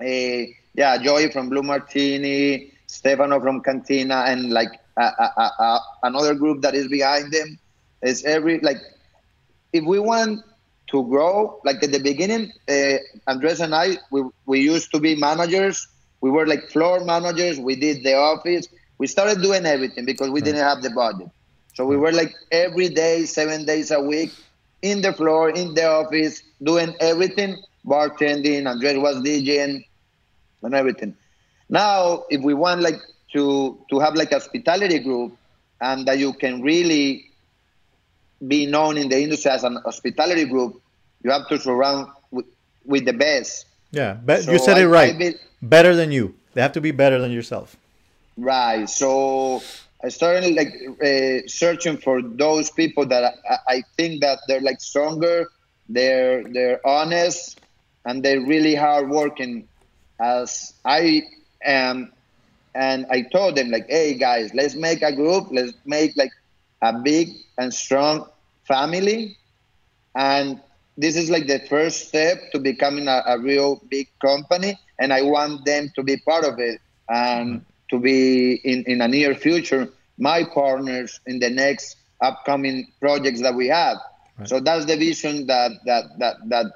Uh, 0.01 0.45
yeah, 0.75 0.97
Joey 1.03 1.31
from 1.31 1.49
Blue 1.49 1.63
Martini, 1.63 2.73
Stefano 2.91 3.41
from 3.41 3.63
Cantina, 3.63 4.25
and 4.27 4.51
like 4.53 4.71
uh, 4.97 5.11
uh, 5.19 5.29
uh, 5.37 5.51
uh, 5.59 5.79
another 6.03 6.35
group 6.35 6.63
that 6.63 6.75
is 6.75 6.89
behind 6.89 7.33
them. 7.33 7.59
Is 8.03 8.25
every 8.25 8.61
like 8.61 8.79
if 9.73 9.85
we 9.85 9.99
want 9.99 10.41
to 10.91 11.05
grow, 11.09 11.61
like 11.65 11.83
at 11.83 11.93
the 11.93 12.01
beginning, 12.01 12.53
uh, 12.69 12.97
Andres 13.31 13.61
and 13.61 13.75
I, 13.75 13.99
we, 14.11 14.23
we 14.47 14.61
used 14.61 14.91
to 14.93 15.01
be 15.01 15.15
managers. 15.15 15.87
We 16.21 16.31
were 16.31 16.47
like 16.47 16.69
floor 16.71 17.05
managers. 17.05 17.59
We 17.61 17.77
did 17.77 18.03
the 18.03 18.15
office. 18.15 18.67
We 18.99 19.07
started 19.07 19.43
doing 19.43 19.67
everything 19.67 20.05
because 20.05 20.31
we 20.31 20.41
didn't 20.41 20.63
have 20.63 20.83
the 20.83 20.91
budget. 20.91 21.29
So 21.75 21.87
we 21.87 21.97
were 21.97 22.13
like 22.13 22.35
every 22.51 22.89
day, 22.89 23.25
seven 23.27 23.65
days 23.65 23.91
a 23.91 24.01
week, 24.01 24.33
in 24.83 25.01
the 25.03 25.13
floor, 25.13 25.51
in 25.51 25.75
the 25.75 25.87
office, 25.87 26.43
doing 26.63 26.95
everything, 27.01 27.57
bartending. 27.87 28.67
Andres 28.69 28.99
was 28.99 29.17
DJing 29.19 29.85
and 30.63 30.75
everything. 30.75 31.17
Now, 31.71 32.25
if 32.31 32.43
we 32.43 32.53
want 32.53 32.83
like 32.83 33.01
to 33.33 33.79
to 33.91 34.01
have 34.01 34.15
like 34.15 34.33
a 34.33 34.35
hospitality 34.43 34.99
group, 34.99 35.37
and 35.81 36.05
that 36.07 36.19
you 36.19 36.33
can 36.35 36.61
really 36.63 37.31
be 38.47 38.67
known 38.67 38.97
in 38.99 39.09
the 39.09 39.21
industry 39.23 39.51
as 39.51 39.65
an 39.65 39.77
hospitality 39.85 40.45
group, 40.47 40.81
you 41.23 41.31
have 41.31 41.47
to 41.49 41.59
surround 41.59 42.09
with, 42.31 42.47
with 42.85 43.05
the 43.05 43.13
best. 43.13 43.67
Yeah, 43.93 44.15
but 44.25 44.43
So 44.45 44.53
you 44.53 44.59
said 44.59 44.79
I- 44.79 44.83
it 44.83 44.87
right. 44.87 45.19
Be- 45.19 45.35
better 45.63 45.95
than 45.95 46.11
you. 46.11 46.35
They 46.55 46.63
have 46.63 46.73
to 46.73 46.81
be 46.81 46.91
better 46.91 47.21
than 47.21 47.31
yourself. 47.31 47.77
Right. 48.37 48.89
So 48.89 49.63
I 50.03 50.09
started 50.09 50.55
like 50.57 50.73
uh, 51.05 51.47
searching 51.47 51.99
for 51.99 52.23
those 52.23 52.71
people 52.71 53.07
that 53.07 53.35
I, 53.49 53.57
I 53.69 53.83
think 53.97 54.23
that 54.23 54.39
they're 54.49 54.61
like 54.63 54.81
stronger, 54.81 55.47
they're 55.89 56.43
they're 56.45 56.81
honest, 56.87 57.61
and 58.07 58.23
they're 58.25 58.41
really 58.41 58.75
hardworking, 58.75 59.69
as 60.19 60.73
I 60.85 61.23
am. 61.65 62.13
And 62.75 63.07
I 63.11 63.23
told 63.23 63.57
them 63.57 63.71
like, 63.71 63.87
hey 63.89 64.15
guys, 64.15 64.55
let's 64.55 64.75
make 64.75 65.03
a 65.03 65.15
group. 65.15 65.49
Let's 65.51 65.73
make 65.85 66.17
like 66.17 66.31
a 66.83 66.93
big 66.93 67.29
and 67.59 67.73
strong 67.73 68.27
family, 68.65 69.37
and 70.17 70.61
this 70.97 71.17
is 71.17 71.31
like 71.31 71.47
the 71.47 71.59
first 71.69 72.09
step 72.09 72.39
to 72.53 72.59
becoming 72.59 73.09
a, 73.09 73.23
a 73.27 73.39
real 73.39 73.81
big 73.91 74.09
company. 74.21 74.79
And 74.99 75.13
I 75.13 75.23
want 75.23 75.65
them 75.65 75.91
to 75.97 76.03
be 76.03 76.17
part 76.19 76.45
of 76.45 76.59
it 76.59 76.81
and 77.09 77.65
to 77.91 77.99
be 77.99 78.55
in, 78.65 78.85
in 78.87 79.01
a 79.01 79.09
near 79.09 79.35
future 79.35 79.89
my 80.19 80.45
partners 80.45 81.21
in 81.27 81.39
the 81.39 81.51
next 81.51 81.97
upcoming 82.21 82.87
projects 83.01 83.41
that 83.41 83.55
we 83.55 83.69
have. 83.69 83.97
So 84.45 84.61
that's 84.61 84.85
the 84.85 84.97
vision 84.97 85.47
that 85.47 85.73
that 85.87 86.05
that 86.19 86.37
that 86.49 86.67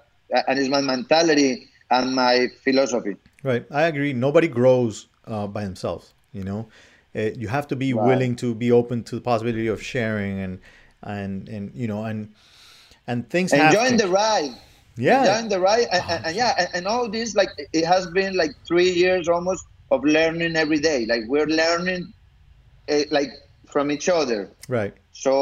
and 0.48 0.58
it's 0.58 0.68
my 0.68 0.80
mentality 0.80 1.68
and 1.98 2.14
my 2.14 2.48
philosophy. 2.64 3.16
Right, 3.42 3.64
I 3.70 3.82
agree. 3.92 4.12
Nobody 4.12 4.48
grows 4.48 5.06
uh, 5.26 5.46
by 5.46 5.64
themselves. 5.64 6.14
You 6.32 6.44
know, 6.44 6.60
Uh 7.14 7.30
you 7.42 7.48
have 7.48 7.66
to 7.72 7.76
be 7.76 7.90
willing 7.94 8.34
to 8.42 8.48
be 8.54 8.68
open 8.80 9.02
to 9.04 9.14
the 9.18 9.20
possibility 9.30 9.68
of 9.74 9.78
sharing 9.92 10.34
and 10.44 10.54
and 11.02 11.48
and 11.54 11.64
you 11.82 11.86
know 11.86 12.02
and 12.10 12.20
and 13.06 13.18
things 13.30 13.52
Enjoying 13.52 13.96
the 13.96 14.08
ride. 14.08 14.54
yeah 14.96 15.20
Enjoying 15.20 15.48
the 15.54 15.60
ride 15.60 15.86
and, 15.94 16.02
and, 16.12 16.20
and 16.26 16.34
yeah 16.36 16.52
and, 16.60 16.68
and 16.76 16.84
all 16.92 17.06
this 17.16 17.28
like 17.40 17.50
it 17.72 17.84
has 17.94 18.04
been 18.18 18.32
like 18.42 18.52
three 18.68 18.90
years 19.04 19.28
almost 19.28 19.64
of 19.90 20.00
learning 20.04 20.56
every 20.56 20.80
day. 20.90 21.00
Like 21.12 21.22
we're 21.32 21.52
learning 21.62 22.02
uh, 22.90 23.04
like 23.18 23.30
from 23.72 23.90
each 23.90 24.08
other. 24.08 24.40
right 24.68 24.94
So 25.12 25.32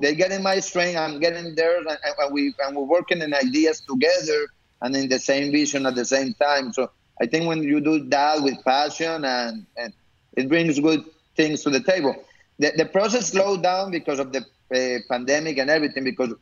they're 0.00 0.20
getting 0.24 0.42
my 0.42 0.58
strength, 0.68 0.96
I'm 0.96 1.16
getting 1.20 1.54
theirs, 1.54 1.84
and, 1.92 1.98
and 2.20 2.32
we 2.36 2.42
and 2.64 2.70
we're 2.76 2.90
working 2.98 3.20
in 3.26 3.30
ideas 3.34 3.76
together 3.92 4.40
and 4.80 4.94
in 4.96 5.08
the 5.08 5.18
same 5.18 5.50
vision 5.52 5.86
at 5.86 5.94
the 5.94 6.04
same 6.04 6.34
time. 6.34 6.72
So 6.72 6.90
I 7.20 7.26
think 7.26 7.46
when 7.46 7.62
you 7.62 7.80
do 7.80 8.08
that 8.10 8.42
with 8.42 8.64
passion 8.64 9.24
and 9.24 9.66
and 9.76 9.92
it 10.36 10.48
brings 10.48 10.78
good 10.78 11.04
things 11.36 11.62
to 11.62 11.70
the 11.70 11.80
table. 11.80 12.14
The, 12.58 12.72
the 12.76 12.84
process 12.86 13.28
slowed 13.28 13.62
down 13.62 13.90
because 13.90 14.18
of 14.18 14.32
the 14.32 14.44
uh, 14.74 14.98
pandemic 15.08 15.58
and 15.58 15.70
everything 15.70 16.04
because 16.04 16.32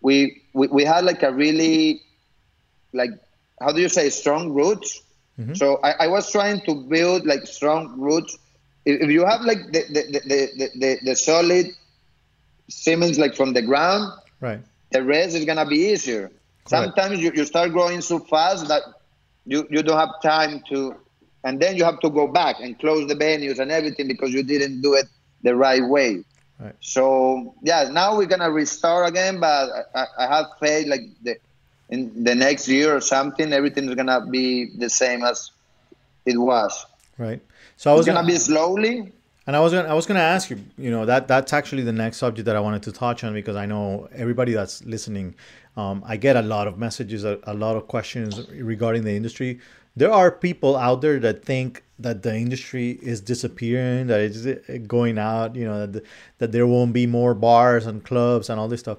we, 0.00 0.42
we 0.54 0.66
we 0.68 0.84
had 0.84 1.04
like 1.04 1.22
a 1.22 1.32
really 1.32 2.00
like 2.92 3.10
how 3.60 3.72
do 3.72 3.80
you 3.80 3.88
say 3.88 4.10
strong 4.10 4.52
roots. 4.52 5.02
So 5.54 5.80
I, 5.82 5.92
I 6.04 6.06
was 6.08 6.30
trying 6.30 6.60
to 6.62 6.74
build 6.74 7.24
like 7.26 7.46
strong 7.46 7.98
roots. 8.00 8.36
If, 8.84 9.02
if 9.02 9.10
you 9.10 9.24
have 9.24 9.42
like 9.42 9.72
the 9.72 9.84
the, 9.94 10.02
the, 10.12 10.20
the, 10.58 10.70
the, 10.78 10.98
the 11.04 11.16
solid 11.16 11.66
cements 12.68 13.18
like 13.18 13.34
from 13.34 13.52
the 13.52 13.62
ground, 13.62 14.12
right 14.40 14.60
the 14.90 15.02
rest 15.02 15.36
is 15.36 15.44
gonna 15.44 15.66
be 15.66 15.92
easier. 15.92 16.30
Sometimes 16.70 17.20
you, 17.20 17.32
you 17.34 17.44
start 17.44 17.72
growing 17.72 18.00
so 18.00 18.20
fast 18.20 18.68
that 18.68 18.82
you, 19.44 19.66
you 19.70 19.82
don't 19.82 19.98
have 19.98 20.22
time 20.22 20.62
to 20.70 20.94
and 21.42 21.58
then 21.58 21.76
you 21.76 21.84
have 21.84 21.98
to 22.00 22.10
go 22.10 22.26
back 22.28 22.56
and 22.60 22.78
close 22.78 23.08
the 23.08 23.14
venues 23.14 23.58
and 23.58 23.70
everything 23.72 24.06
because 24.06 24.32
you 24.32 24.42
didn't 24.42 24.82
do 24.82 24.94
it 24.94 25.06
the 25.42 25.56
right 25.56 25.82
way. 25.82 26.22
Right. 26.58 26.74
So 26.80 27.54
yeah, 27.62 27.88
now 27.90 28.16
we're 28.16 28.26
gonna 28.26 28.50
restart 28.50 29.08
again, 29.08 29.40
but 29.40 29.88
I, 29.94 30.04
I 30.18 30.26
have 30.26 30.46
faith 30.60 30.86
like 30.86 31.00
the 31.22 31.36
in 31.88 32.22
the 32.22 32.34
next 32.34 32.68
year 32.68 32.94
or 32.94 33.00
something, 33.00 33.52
everything 33.52 33.88
is 33.88 33.94
gonna 33.96 34.26
be 34.26 34.70
the 34.76 34.90
same 34.90 35.24
as 35.24 35.50
it 36.26 36.38
was. 36.38 36.86
right 37.18 37.40
so 37.76 37.90
i 37.90 37.94
was 37.94 38.06
It's 38.06 38.14
gonna 38.14 38.26
be 38.26 38.36
slowly. 38.36 39.12
And 39.46 39.56
I 39.56 39.60
was 39.60 39.72
gonna, 39.72 39.88
I 39.88 39.94
was 39.94 40.06
going 40.06 40.16
to 40.16 40.22
ask 40.22 40.50
you, 40.50 40.60
you 40.78 40.90
know, 40.90 41.06
that 41.06 41.26
that's 41.26 41.52
actually 41.52 41.82
the 41.82 41.92
next 41.92 42.18
subject 42.18 42.46
that 42.46 42.54
I 42.54 42.60
wanted 42.60 42.82
to 42.84 42.92
touch 42.92 43.24
on 43.24 43.32
because 43.32 43.56
I 43.56 43.66
know 43.66 44.08
everybody 44.14 44.52
that's 44.52 44.84
listening, 44.84 45.34
um, 45.76 46.02
I 46.06 46.16
get 46.16 46.36
a 46.36 46.42
lot 46.42 46.66
of 46.66 46.78
messages, 46.78 47.24
a, 47.24 47.38
a 47.44 47.54
lot 47.54 47.76
of 47.76 47.86
questions 47.88 48.48
regarding 48.50 49.04
the 49.04 49.12
industry. 49.12 49.60
There 49.96 50.12
are 50.12 50.30
people 50.30 50.76
out 50.76 51.00
there 51.00 51.18
that 51.20 51.44
think 51.44 51.82
that 51.98 52.22
the 52.22 52.34
industry 52.34 52.98
is 53.02 53.20
disappearing, 53.20 54.06
that 54.06 54.20
it's 54.20 54.46
uh, 54.46 54.78
going 54.86 55.18
out, 55.18 55.56
you 55.56 55.64
know, 55.64 55.86
that, 55.86 56.04
that 56.38 56.52
there 56.52 56.66
won't 56.66 56.92
be 56.92 57.06
more 57.06 57.34
bars 57.34 57.86
and 57.86 58.04
clubs 58.04 58.48
and 58.48 58.58
all 58.58 58.68
this 58.68 58.80
stuff. 58.80 58.98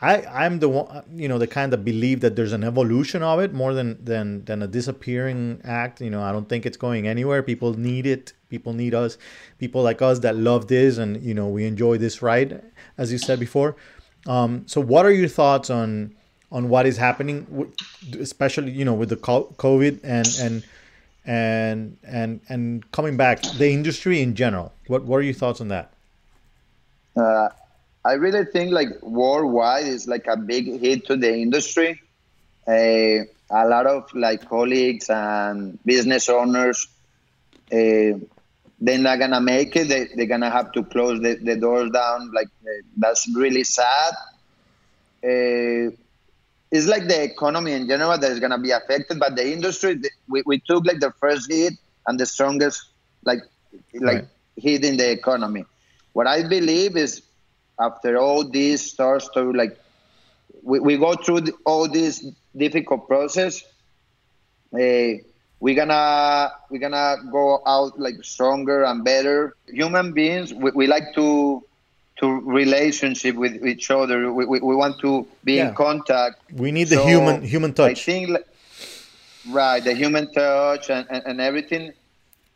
I, 0.00 0.22
I'm 0.22 0.60
the 0.60 0.68
one, 0.68 1.02
you 1.12 1.26
know, 1.26 1.38
the 1.38 1.48
kind 1.48 1.72
that 1.72 1.84
believe 1.84 2.20
that 2.20 2.36
there's 2.36 2.52
an 2.52 2.62
evolution 2.62 3.22
of 3.22 3.40
it 3.40 3.52
more 3.52 3.74
than, 3.74 4.02
than, 4.04 4.44
than 4.44 4.62
a 4.62 4.68
disappearing 4.68 5.60
act. 5.64 6.00
You 6.00 6.10
know, 6.10 6.22
I 6.22 6.30
don't 6.30 6.48
think 6.48 6.66
it's 6.66 6.76
going 6.76 7.08
anywhere. 7.08 7.42
People 7.42 7.74
need 7.74 8.06
it. 8.06 8.32
People 8.48 8.72
need 8.72 8.94
us. 8.94 9.18
People 9.58 9.82
like 9.82 10.00
us 10.00 10.20
that 10.20 10.36
love 10.36 10.68
this 10.68 10.98
and, 10.98 11.20
you 11.22 11.34
know, 11.34 11.48
we 11.48 11.66
enjoy 11.66 11.98
this 11.98 12.22
ride, 12.22 12.62
as 12.96 13.10
you 13.10 13.18
said 13.18 13.40
before. 13.40 13.74
Um, 14.26 14.64
so 14.66 14.80
what 14.80 15.06
are 15.06 15.12
your 15.12 15.28
thoughts 15.28 15.70
on, 15.70 16.14
on 16.50 16.68
what 16.68 16.86
is 16.86 16.96
happening, 16.96 17.72
especially, 18.18 18.72
you 18.72 18.84
know, 18.84 18.94
with 18.94 19.08
the 19.10 19.16
COVID 19.16 20.00
and, 20.02 20.28
and, 20.40 20.64
and, 21.24 21.96
and, 22.04 22.40
and 22.48 22.92
coming 22.92 23.16
back, 23.16 23.42
the 23.42 23.70
industry 23.70 24.20
in 24.20 24.34
general? 24.34 24.72
What, 24.86 25.04
what 25.04 25.16
are 25.18 25.22
your 25.22 25.34
thoughts 25.34 25.60
on 25.60 25.68
that? 25.68 25.92
Uh, 27.16 27.48
I 28.04 28.12
really 28.12 28.44
think 28.44 28.72
like 28.72 28.88
worldwide 29.02 29.86
is 29.86 30.06
like 30.06 30.26
a 30.26 30.36
big 30.36 30.80
hit 30.80 31.06
to 31.06 31.16
the 31.16 31.34
industry. 31.34 32.00
Uh, 32.66 33.24
a 33.50 33.66
lot 33.66 33.86
of 33.86 34.12
like 34.14 34.48
colleagues 34.48 35.08
and 35.10 35.78
business 35.84 36.28
owners, 36.28 36.86
uh, 37.72 38.18
they're 38.80 38.98
not 38.98 39.18
gonna 39.18 39.40
make 39.40 39.74
it. 39.76 39.88
They, 39.88 40.08
they're 40.14 40.26
gonna 40.26 40.50
have 40.50 40.72
to 40.72 40.84
close 40.84 41.20
the, 41.20 41.34
the 41.34 41.56
doors 41.56 41.90
down. 41.90 42.32
Like 42.32 42.48
uh, 42.62 42.82
that's 42.96 43.28
really 43.34 43.64
sad. 43.64 44.14
Uh, 45.22 45.90
it's 46.70 46.86
like 46.86 47.08
the 47.08 47.22
economy 47.22 47.72
in 47.72 47.88
general 47.88 48.16
that 48.18 48.30
is 48.30 48.40
gonna 48.40 48.58
be 48.58 48.70
affected, 48.70 49.18
but 49.18 49.36
the 49.36 49.52
industry 49.52 50.00
we, 50.28 50.42
we 50.46 50.60
took 50.60 50.86
like 50.86 51.00
the 51.00 51.12
first 51.20 51.50
hit 51.50 51.74
and 52.06 52.20
the 52.20 52.26
strongest 52.26 52.84
like 53.24 53.40
like 53.94 54.16
right. 54.16 54.24
hit 54.56 54.84
in 54.84 54.96
the 54.96 55.10
economy. 55.10 55.64
What 56.12 56.26
I 56.26 56.46
believe 56.46 56.96
is 56.96 57.22
after 57.80 58.16
all 58.16 58.44
this 58.44 58.92
starts 58.92 59.28
to 59.30 59.52
like 59.52 59.78
we, 60.62 60.80
we 60.80 60.96
go 60.96 61.14
through 61.14 61.40
the, 61.42 61.52
all 61.64 61.88
this 61.88 62.24
difficult 62.56 63.08
process 63.08 63.62
uh, 64.74 65.12
we're 65.60 65.74
gonna 65.74 66.52
we're 66.70 66.78
gonna 66.78 67.16
go 67.30 67.62
out 67.66 67.98
like 67.98 68.22
stronger 68.22 68.84
and 68.84 69.04
better. 69.04 69.56
Human 69.66 70.12
beings 70.12 70.54
we, 70.54 70.70
we 70.72 70.86
like 70.86 71.14
to 71.14 71.64
to 72.20 72.40
relationship 72.40 73.36
with 73.36 73.64
each 73.64 73.90
other. 73.90 74.32
We, 74.32 74.44
we, 74.44 74.60
we 74.60 74.74
want 74.74 74.98
to 75.00 75.26
be 75.44 75.54
yeah. 75.54 75.68
in 75.68 75.74
contact. 75.74 76.40
We 76.52 76.72
need 76.72 76.88
the 76.88 77.02
human 77.04 77.42
human 77.42 77.72
touch. 77.72 77.90
i 77.90 77.94
think 77.94 78.38
right 79.50 79.82
the 79.82 79.94
human 79.94 80.32
touch 80.32 80.90
and, 80.90 81.06
and, 81.10 81.22
and 81.26 81.40
everything. 81.40 81.92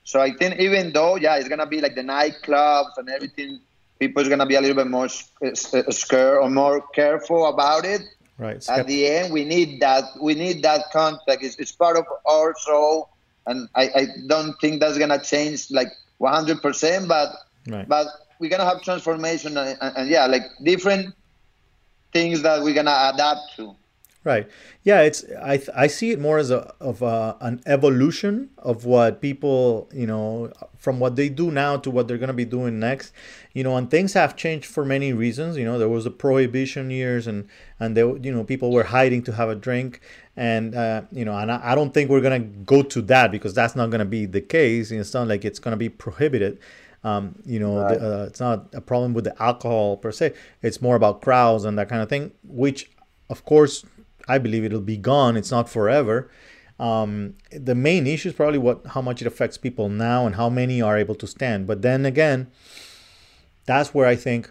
So 0.04 0.20
i 0.20 0.32
think 0.32 0.58
even 0.58 0.92
though 0.92 1.16
yeah 1.16 1.36
it's 1.36 1.48
gonna 1.48 1.66
be 1.66 1.80
like 1.80 1.94
the 1.94 2.02
nightclubs 2.02 2.98
and 2.98 3.08
everything 3.08 3.60
people's 3.98 4.28
gonna 4.28 4.46
be 4.46 4.56
a 4.56 4.60
little 4.60 4.76
bit 4.76 4.88
more 4.88 5.08
scared 5.08 6.38
or 6.38 6.50
more 6.50 6.82
careful 6.94 7.46
about 7.46 7.84
it. 7.84 8.02
Right. 8.42 8.68
At 8.68 8.88
the 8.88 9.06
end, 9.06 9.32
we 9.32 9.44
need 9.44 9.78
that. 9.80 10.02
We 10.20 10.34
need 10.34 10.64
that 10.64 10.90
contact. 10.92 11.44
It's, 11.44 11.54
it's 11.56 11.70
part 11.70 11.96
of 11.96 12.04
our 12.26 12.54
soul, 12.58 13.10
and 13.46 13.68
I, 13.76 13.84
I 13.94 14.06
don't 14.26 14.60
think 14.60 14.80
that's 14.80 14.98
gonna 14.98 15.22
change 15.22 15.70
like 15.70 15.86
100. 16.18 16.60
percent 16.60 17.06
But 17.06 17.30
right. 17.68 17.88
but 17.88 18.08
we're 18.40 18.50
gonna 18.50 18.64
have 18.64 18.82
transformation, 18.82 19.56
and, 19.56 19.78
and, 19.80 19.96
and 19.96 20.08
yeah, 20.08 20.26
like 20.26 20.42
different 20.64 21.14
things 22.12 22.42
that 22.42 22.62
we're 22.64 22.74
gonna 22.74 23.12
adapt 23.14 23.54
to. 23.56 23.76
Right. 24.24 24.48
Yeah, 24.84 25.00
it's 25.00 25.24
I 25.42 25.60
I 25.74 25.88
see 25.88 26.12
it 26.12 26.20
more 26.20 26.38
as 26.38 26.52
a 26.52 26.72
of 26.80 27.02
a, 27.02 27.36
an 27.40 27.60
evolution 27.66 28.50
of 28.58 28.84
what 28.84 29.20
people, 29.20 29.88
you 29.92 30.06
know, 30.06 30.52
from 30.78 31.00
what 31.00 31.16
they 31.16 31.28
do 31.28 31.50
now 31.50 31.76
to 31.78 31.90
what 31.90 32.06
they're 32.06 32.18
going 32.18 32.28
to 32.28 32.32
be 32.34 32.44
doing 32.44 32.78
next. 32.78 33.12
You 33.52 33.64
know, 33.64 33.76
and 33.76 33.90
things 33.90 34.12
have 34.12 34.36
changed 34.36 34.66
for 34.66 34.84
many 34.84 35.12
reasons, 35.12 35.56
you 35.56 35.64
know, 35.64 35.76
there 35.76 35.88
was 35.88 36.04
the 36.04 36.10
prohibition 36.10 36.90
years 36.90 37.26
and 37.26 37.48
and 37.80 37.96
they, 37.96 38.02
you 38.02 38.32
know, 38.32 38.44
people 38.44 38.70
were 38.70 38.84
hiding 38.84 39.24
to 39.24 39.32
have 39.32 39.48
a 39.48 39.56
drink 39.56 40.00
and 40.36 40.74
uh, 40.74 41.02
you 41.10 41.24
know, 41.24 41.36
and 41.36 41.50
I, 41.50 41.72
I 41.72 41.74
don't 41.74 41.92
think 41.92 42.08
we're 42.08 42.20
going 42.20 42.42
to 42.42 42.48
go 42.64 42.82
to 42.82 43.02
that 43.02 43.32
because 43.32 43.54
that's 43.54 43.74
not 43.74 43.90
going 43.90 43.98
to 44.00 44.04
be 44.04 44.26
the 44.26 44.40
case. 44.40 44.90
It's 44.90 45.14
not 45.14 45.28
like 45.28 45.44
it's 45.44 45.58
going 45.58 45.72
to 45.72 45.76
be 45.76 45.88
prohibited. 45.88 46.58
Um, 47.04 47.34
you 47.44 47.58
know, 47.58 47.82
right. 47.82 47.98
the, 47.98 48.22
uh, 48.22 48.24
it's 48.26 48.40
not 48.40 48.72
a 48.72 48.80
problem 48.80 49.12
with 49.12 49.24
the 49.24 49.42
alcohol 49.42 49.96
per 49.96 50.12
se. 50.12 50.34
It's 50.62 50.80
more 50.80 50.94
about 50.94 51.20
crowds 51.20 51.64
and 51.64 51.76
that 51.76 51.88
kind 51.88 52.00
of 52.00 52.08
thing, 52.08 52.30
which, 52.44 52.90
of 53.28 53.44
course, 53.44 53.84
I 54.28 54.38
believe 54.38 54.64
it'll 54.64 54.80
be 54.80 54.96
gone. 54.96 55.36
It's 55.36 55.50
not 55.50 55.68
forever. 55.68 56.30
Um, 56.78 57.34
the 57.50 57.74
main 57.74 58.06
issue 58.06 58.30
is 58.30 58.34
probably 58.34 58.58
what 58.58 58.84
how 58.88 59.02
much 59.02 59.20
it 59.20 59.26
affects 59.26 59.56
people 59.58 59.88
now 59.88 60.26
and 60.26 60.34
how 60.34 60.48
many 60.48 60.82
are 60.82 60.98
able 60.98 61.14
to 61.16 61.26
stand. 61.26 61.66
But 61.66 61.82
then 61.82 62.04
again, 62.04 62.50
that's 63.66 63.94
where 63.94 64.06
I 64.06 64.16
think 64.16 64.50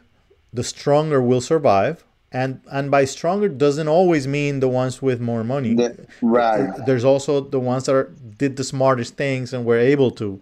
the 0.54 0.64
stronger 0.64 1.22
will 1.22 1.42
survive. 1.42 2.06
And 2.32 2.62
and 2.72 2.90
by 2.90 3.04
stronger 3.06 3.50
doesn't 3.50 3.90
always 3.90 4.28
mean 4.28 4.62
the 4.62 4.70
ones 4.70 5.02
with 5.02 5.20
more 5.20 5.44
money. 5.44 5.74
The, 5.74 6.08
right. 6.22 6.70
There's 6.86 7.04
also 7.04 7.42
the 7.42 7.60
ones 7.60 7.86
that 7.86 7.96
are, 7.96 8.14
did 8.38 8.56
the 8.56 8.64
smartest 8.64 9.18
things 9.18 9.54
and 9.54 9.66
were 9.66 9.78
able 9.78 10.12
to, 10.12 10.40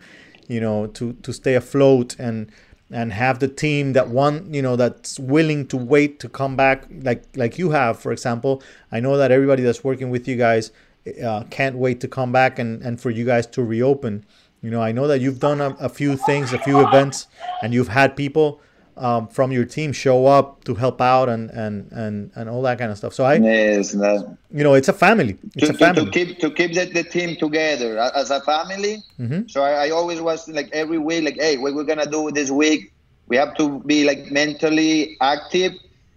you 0.47 0.61
know, 0.61 0.85
to 0.87 1.13
to 1.13 1.33
stay 1.33 1.55
afloat 1.55 2.15
and 2.19 2.51
and 2.91 3.13
have 3.13 3.39
the 3.39 3.47
team 3.47 3.93
that 3.93 4.10
one 4.10 4.52
you 4.54 4.62
know 4.62 4.75
that's 4.75 5.19
willing 5.19 5.67
to 5.67 5.78
wait 5.78 6.19
to 6.19 6.28
come 6.28 6.56
back 6.56 6.86
like 7.04 7.23
like 7.36 7.60
you 7.60 7.69
have 7.69 7.99
for 7.99 8.12
example 8.12 8.63
i 8.91 8.99
know 8.99 9.17
that 9.17 9.32
everybody 9.32 9.62
that's 9.62 9.84
working 9.84 10.10
with 10.10 10.28
you 10.28 10.36
guys 10.36 10.71
uh, 11.23 11.43
can't 11.49 11.75
wait 11.75 11.99
to 12.02 12.08
come 12.08 12.32
back 12.32 12.60
and 12.60 12.82
and 12.82 12.99
for 12.99 13.10
you 13.10 13.25
guys 13.25 13.47
to 13.47 13.63
reopen. 13.63 14.25
You 14.62 14.69
know 14.69 14.82
i 14.82 14.91
know 14.91 15.08
that 15.08 15.21
you've 15.21 15.39
done 15.39 15.62
a, 15.62 15.69
a 15.80 15.88
few 15.89 16.17
things 16.17 16.52
a 16.52 16.60
few 16.60 16.86
events 16.86 17.28
and 17.63 17.73
you've 17.73 17.88
had 17.88 18.17
people 18.17 18.60
um, 18.99 19.27
from 19.27 19.51
your 19.51 19.65
team 19.65 19.91
show 19.91 20.25
up 20.25 20.63
to 20.65 20.75
help 20.75 21.01
out 21.01 21.29
and 21.29 21.49
and 21.51 21.91
and, 21.91 22.31
and 22.35 22.49
all 22.49 22.62
that 22.63 22.77
kind 22.77 22.91
of 22.91 22.97
stuff. 22.97 23.13
So 23.13 23.23
I, 23.23 23.35
yes, 23.35 23.93
you 23.93 24.63
know, 24.63 24.73
it's 24.73 24.89
a 24.89 24.93
family. 24.93 25.38
It's 25.55 25.67
to, 25.67 25.73
a 25.73 25.77
family. 25.77 26.05
To, 26.05 26.12
keep 26.12 26.39
to 26.39 26.51
keep 26.51 26.73
the, 26.73 26.85
the 26.85 27.03
team 27.03 27.38
together 27.38 27.97
as 27.97 28.29
a 28.29 28.41
family. 28.41 29.03
Mm-hmm. 29.19 29.47
So 29.47 29.63
I, 29.63 29.88
I, 29.88 29.89
always 29.91 30.21
was 30.21 30.47
like 30.49 30.69
every 30.73 30.97
week, 30.97 31.23
like, 31.23 31.35
hey, 31.35 31.57
what 31.57 31.73
we're 31.73 31.85
gonna 31.85 32.09
do 32.09 32.29
this 32.31 32.51
week? 32.51 32.91
We 33.27 33.38
have 33.38 33.55
to 33.57 33.79
be 33.81 34.03
like 34.03 34.31
mentally 34.31 35.17
active 35.21 35.73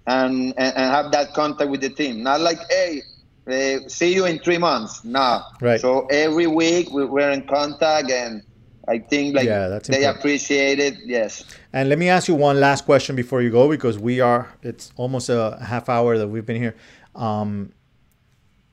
and 0.06 0.52
and, 0.58 0.76
and 0.76 0.92
have 0.92 1.12
that 1.12 1.34
contact 1.34 1.70
with 1.70 1.80
the 1.80 1.90
team. 1.90 2.22
Not 2.22 2.40
like, 2.40 2.58
hey. 2.70 3.02
Uh, 3.44 3.80
see 3.88 4.14
you 4.14 4.24
in 4.24 4.38
three 4.38 4.56
months. 4.56 5.02
No. 5.02 5.42
Right. 5.60 5.80
So 5.80 6.06
every 6.12 6.46
week 6.46 6.92
we, 6.92 7.04
we're 7.04 7.32
in 7.32 7.44
contact 7.48 8.08
and 8.08 8.40
I 8.88 8.98
think 8.98 9.34
like 9.34 9.46
yeah, 9.46 9.68
that's 9.68 9.88
they 9.88 10.04
appreciate 10.04 10.78
it. 10.80 10.96
Yes. 11.04 11.44
And 11.72 11.88
let 11.88 11.98
me 11.98 12.08
ask 12.08 12.28
you 12.28 12.34
one 12.34 12.58
last 12.58 12.84
question 12.84 13.14
before 13.14 13.40
you 13.40 13.50
go, 13.50 13.68
because 13.68 13.98
we 13.98 14.20
are 14.20 14.52
it's 14.62 14.92
almost 14.96 15.28
a 15.28 15.58
half 15.64 15.88
hour 15.88 16.18
that 16.18 16.28
we've 16.28 16.46
been 16.46 16.60
here. 16.60 16.74
Um, 17.14 17.72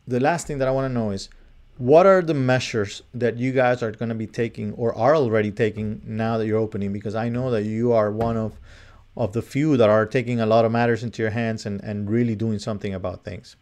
the 0.08 0.20
last 0.20 0.48
thing 0.48 0.58
that 0.60 0.68
I 0.68 0.72
want 0.72 0.90
to 0.90 0.94
know 0.94 1.12
is 1.12 1.30
what 1.78 2.06
are 2.06 2.22
the 2.22 2.34
measures 2.34 3.04
that 3.14 3.38
you 3.38 3.52
guys 3.52 3.84
are 3.84 3.92
going 3.92 4.10
to 4.10 4.16
be 4.16 4.28
taking 4.28 4.74
or 4.74 4.94
are 4.96 5.16
already 5.16 5.52
taking 5.52 6.02
now 6.04 6.38
that 6.38 6.48
you're 6.48 6.60
opening? 6.60 6.92
Because 6.92 7.16
I 7.16 7.30
know 7.30 7.52
that 7.52 7.64
you 7.64 7.94
are 7.94 8.12
one 8.12 8.36
of 8.36 8.60
of 9.16 9.34
the 9.34 9.42
few 9.42 9.78
that 9.78 9.90
are 9.90 10.06
taking 10.06 10.40
a 10.40 10.46
lot 10.46 10.66
of 10.66 10.72
matters 10.72 11.04
into 11.04 11.22
your 11.22 11.32
hands 11.32 11.66
and, 11.66 11.84
and 11.84 12.10
really 12.10 12.36
doing 12.36 12.58
something 12.58 12.94
about 12.94 13.24
things. 13.24 13.58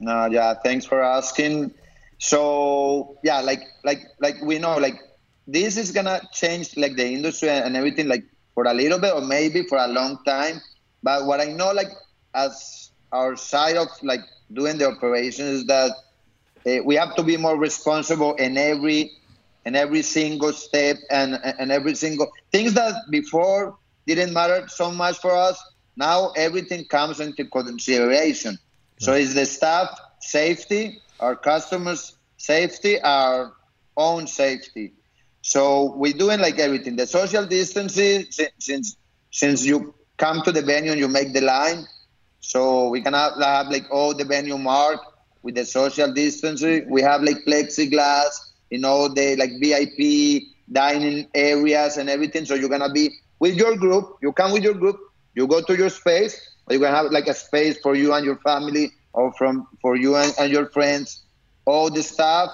No, 0.00 0.26
yeah, 0.26 0.54
thanks 0.54 0.84
for 0.84 1.02
asking. 1.02 1.74
So 2.18 3.18
yeah, 3.24 3.40
like 3.40 3.62
like 3.84 4.00
like 4.20 4.36
we 4.42 4.58
know 4.58 4.76
like 4.78 5.00
this 5.48 5.78
is 5.78 5.90
gonna 5.90 6.20
change 6.32 6.76
like 6.76 6.94
the 6.96 7.06
industry 7.06 7.48
and 7.48 7.74
everything 7.74 8.06
like 8.06 8.24
for 8.54 8.64
a 8.64 8.74
little 8.74 8.98
bit 8.98 9.14
or 9.14 9.22
maybe 9.22 9.62
for 9.64 9.78
a 9.78 9.88
long 9.88 10.18
time. 10.26 10.60
But 11.02 11.24
what 11.26 11.40
I 11.40 11.46
know 11.46 11.72
like 11.72 11.88
as 12.34 12.90
our 13.12 13.34
side 13.34 13.76
of 13.76 13.88
like 14.02 14.20
doing 14.52 14.76
the 14.78 14.86
operation 14.88 15.46
is 15.46 15.66
that 15.66 15.90
uh, 16.66 16.82
we 16.84 16.94
have 16.96 17.16
to 17.16 17.22
be 17.22 17.36
more 17.36 17.56
responsible 17.56 18.34
in 18.34 18.58
every 18.58 19.10
in 19.64 19.74
every 19.74 20.02
single 20.02 20.52
step 20.52 20.96
and 21.10 21.40
and 21.58 21.72
every 21.72 21.94
single 21.94 22.30
things 22.52 22.74
that 22.74 22.94
before 23.10 23.76
didn't 24.06 24.32
matter 24.34 24.66
so 24.68 24.90
much 24.90 25.18
for 25.18 25.32
us. 25.32 25.58
Now 25.96 26.30
everything 26.36 26.84
comes 26.84 27.20
into 27.20 27.44
consideration. 27.46 28.58
So 28.98 29.14
it's 29.14 29.34
the 29.34 29.46
staff 29.46 29.88
safety, 30.20 31.00
our 31.20 31.36
customers 31.36 32.16
safety, 32.36 33.00
our 33.00 33.52
own 33.96 34.26
safety. 34.26 34.92
So 35.48 35.94
we're 35.96 36.12
doing 36.12 36.40
like 36.40 36.58
everything. 36.58 36.96
The 36.96 37.06
social 37.06 37.46
distancing 37.46 38.26
since 38.30 38.96
since 39.30 39.64
you 39.64 39.94
come 40.18 40.42
to 40.42 40.52
the 40.52 40.60
venue 40.60 40.90
and 40.92 41.00
you 41.00 41.08
make 41.08 41.32
the 41.32 41.40
line. 41.40 41.86
So 42.40 42.88
we 42.90 43.00
can 43.00 43.14
have, 43.14 43.32
like 43.38 43.86
all 43.90 44.14
the 44.14 44.24
venue 44.26 44.58
marked 44.58 45.06
with 45.42 45.54
the 45.54 45.64
social 45.64 46.12
distancing. 46.12 46.90
We 46.90 47.00
have 47.00 47.22
like 47.22 47.38
plexiglass, 47.46 48.28
you 48.68 48.78
know, 48.78 49.08
the 49.08 49.36
like 49.36 49.52
VIP 49.58 50.42
dining 50.70 51.28
areas 51.34 51.96
and 51.96 52.10
everything. 52.10 52.44
So 52.44 52.54
you're 52.54 52.68
gonna 52.68 52.92
be 52.92 53.10
with 53.40 53.54
your 53.56 53.74
group. 53.76 54.18
You 54.20 54.32
come 54.32 54.52
with 54.52 54.62
your 54.64 54.74
group. 54.74 54.98
You 55.34 55.46
go 55.46 55.62
to 55.62 55.74
your 55.76 55.88
space. 55.88 56.38
You're 56.68 56.80
gonna 56.80 56.94
have 56.94 57.10
like 57.10 57.26
a 57.26 57.34
space 57.34 57.78
for 57.80 57.94
you 57.94 58.12
and 58.12 58.22
your 58.24 58.36
family, 58.40 58.90
or 59.14 59.32
from 59.32 59.66
for 59.80 59.96
you 59.96 60.16
and, 60.16 60.34
and 60.38 60.52
your 60.52 60.66
friends. 60.66 61.24
All 61.64 61.88
the 61.88 62.02
staff 62.02 62.50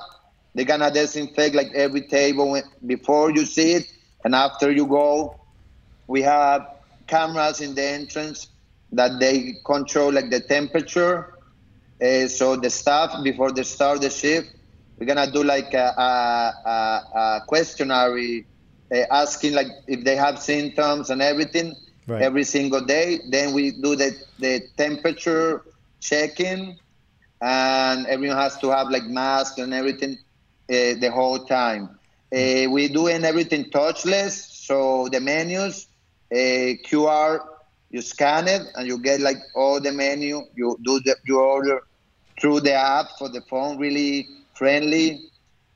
they're 0.54 0.64
gonna 0.64 0.90
disinfect 0.90 1.54
like 1.54 1.72
every 1.74 2.02
table 2.02 2.60
before 2.86 3.30
you 3.30 3.44
sit 3.44 3.86
and 4.24 4.34
after 4.34 4.70
you 4.70 4.86
go. 4.86 5.40
We 6.06 6.22
have 6.22 6.76
cameras 7.06 7.60
in 7.60 7.74
the 7.74 7.82
entrance 7.84 8.48
that 8.92 9.18
they 9.18 9.56
control 9.64 10.12
like 10.12 10.30
the 10.30 10.40
temperature. 10.40 11.34
Uh, 12.00 12.28
so 12.28 12.56
the 12.56 12.70
staff 12.70 13.22
before 13.24 13.50
they 13.50 13.64
start 13.64 14.00
the 14.00 14.10
shift, 14.10 14.54
we're 14.98 15.06
gonna 15.06 15.30
do 15.30 15.42
like 15.42 15.74
a, 15.74 15.92
a, 15.96 17.18
a, 17.18 17.40
questionnaire 17.48 18.16
uh, 18.92 18.96
asking 19.10 19.54
like 19.54 19.66
if 19.88 20.04
they 20.04 20.14
have 20.14 20.38
symptoms 20.38 21.10
and 21.10 21.20
everything 21.20 21.74
right. 22.06 22.22
every 22.22 22.44
single 22.44 22.80
day. 22.80 23.20
Then 23.28 23.54
we 23.54 23.72
do 23.72 23.96
the 23.96 24.16
the 24.38 24.62
temperature 24.76 25.64
checking, 26.00 26.78
and 27.40 28.06
everyone 28.06 28.36
has 28.36 28.56
to 28.58 28.70
have 28.70 28.88
like 28.90 29.04
masks 29.04 29.58
and 29.58 29.74
everything 29.74 30.18
the 30.68 31.10
whole 31.12 31.44
time. 31.44 31.98
Uh, 32.32 32.68
we 32.70 32.88
doing 32.88 33.24
everything 33.24 33.70
touchless, 33.70 34.32
so 34.66 35.08
the 35.08 35.20
menus, 35.20 35.86
uh, 36.32 36.74
QR, 36.86 37.40
you 37.90 38.00
scan 38.02 38.48
it 38.48 38.62
and 38.74 38.86
you 38.88 38.98
get 38.98 39.20
like 39.20 39.36
all 39.54 39.80
the 39.80 39.92
menu. 39.92 40.42
You 40.56 40.76
do 40.82 41.00
the, 41.00 41.16
your 41.24 41.42
order 41.42 41.80
through 42.40 42.60
the 42.60 42.72
app 42.72 43.06
for 43.18 43.28
the 43.28 43.40
phone, 43.42 43.78
really 43.78 44.26
friendly. 44.54 45.30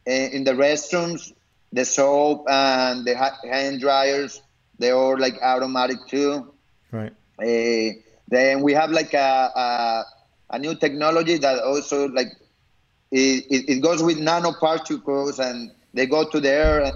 Uh, 0.07 0.11
in 0.11 0.42
the 0.42 0.53
restrooms, 0.53 1.33
the 1.72 1.85
soap 1.85 2.46
and 2.48 3.05
the 3.05 3.14
hand 3.14 3.81
dryers, 3.81 4.42
they're 4.79 4.96
all 4.96 5.18
like 5.18 5.35
automatic 5.42 5.98
too. 6.09 6.53
Right. 6.90 7.12
Uh, 7.38 8.01
then 8.27 8.62
we 8.62 8.72
have 8.72 8.90
like 8.90 9.14
a, 9.14 9.51
a, 9.55 10.05
a 10.51 10.59
new 10.59 10.74
technology 10.74 11.37
that 11.38 11.62
also 11.62 12.09
like 12.09 12.33
it, 13.11 13.44
it, 13.51 13.68
it, 13.68 13.83
goes 13.83 14.03
with 14.03 14.18
nanoparticles 14.18 15.38
and 15.38 15.71
they 15.94 16.07
go 16.07 16.29
to 16.29 16.40
the 16.40 16.51
air. 16.51 16.92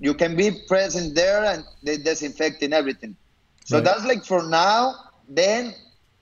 You 0.00 0.14
can 0.14 0.36
be 0.36 0.50
present 0.68 1.14
there 1.14 1.44
and 1.44 1.64
they 1.82 1.96
disinfecting 1.96 2.72
everything. 2.72 3.16
So 3.64 3.76
right. 3.76 3.84
that's 3.84 4.04
like 4.04 4.24
for 4.24 4.42
now. 4.42 4.94
Then 5.28 5.74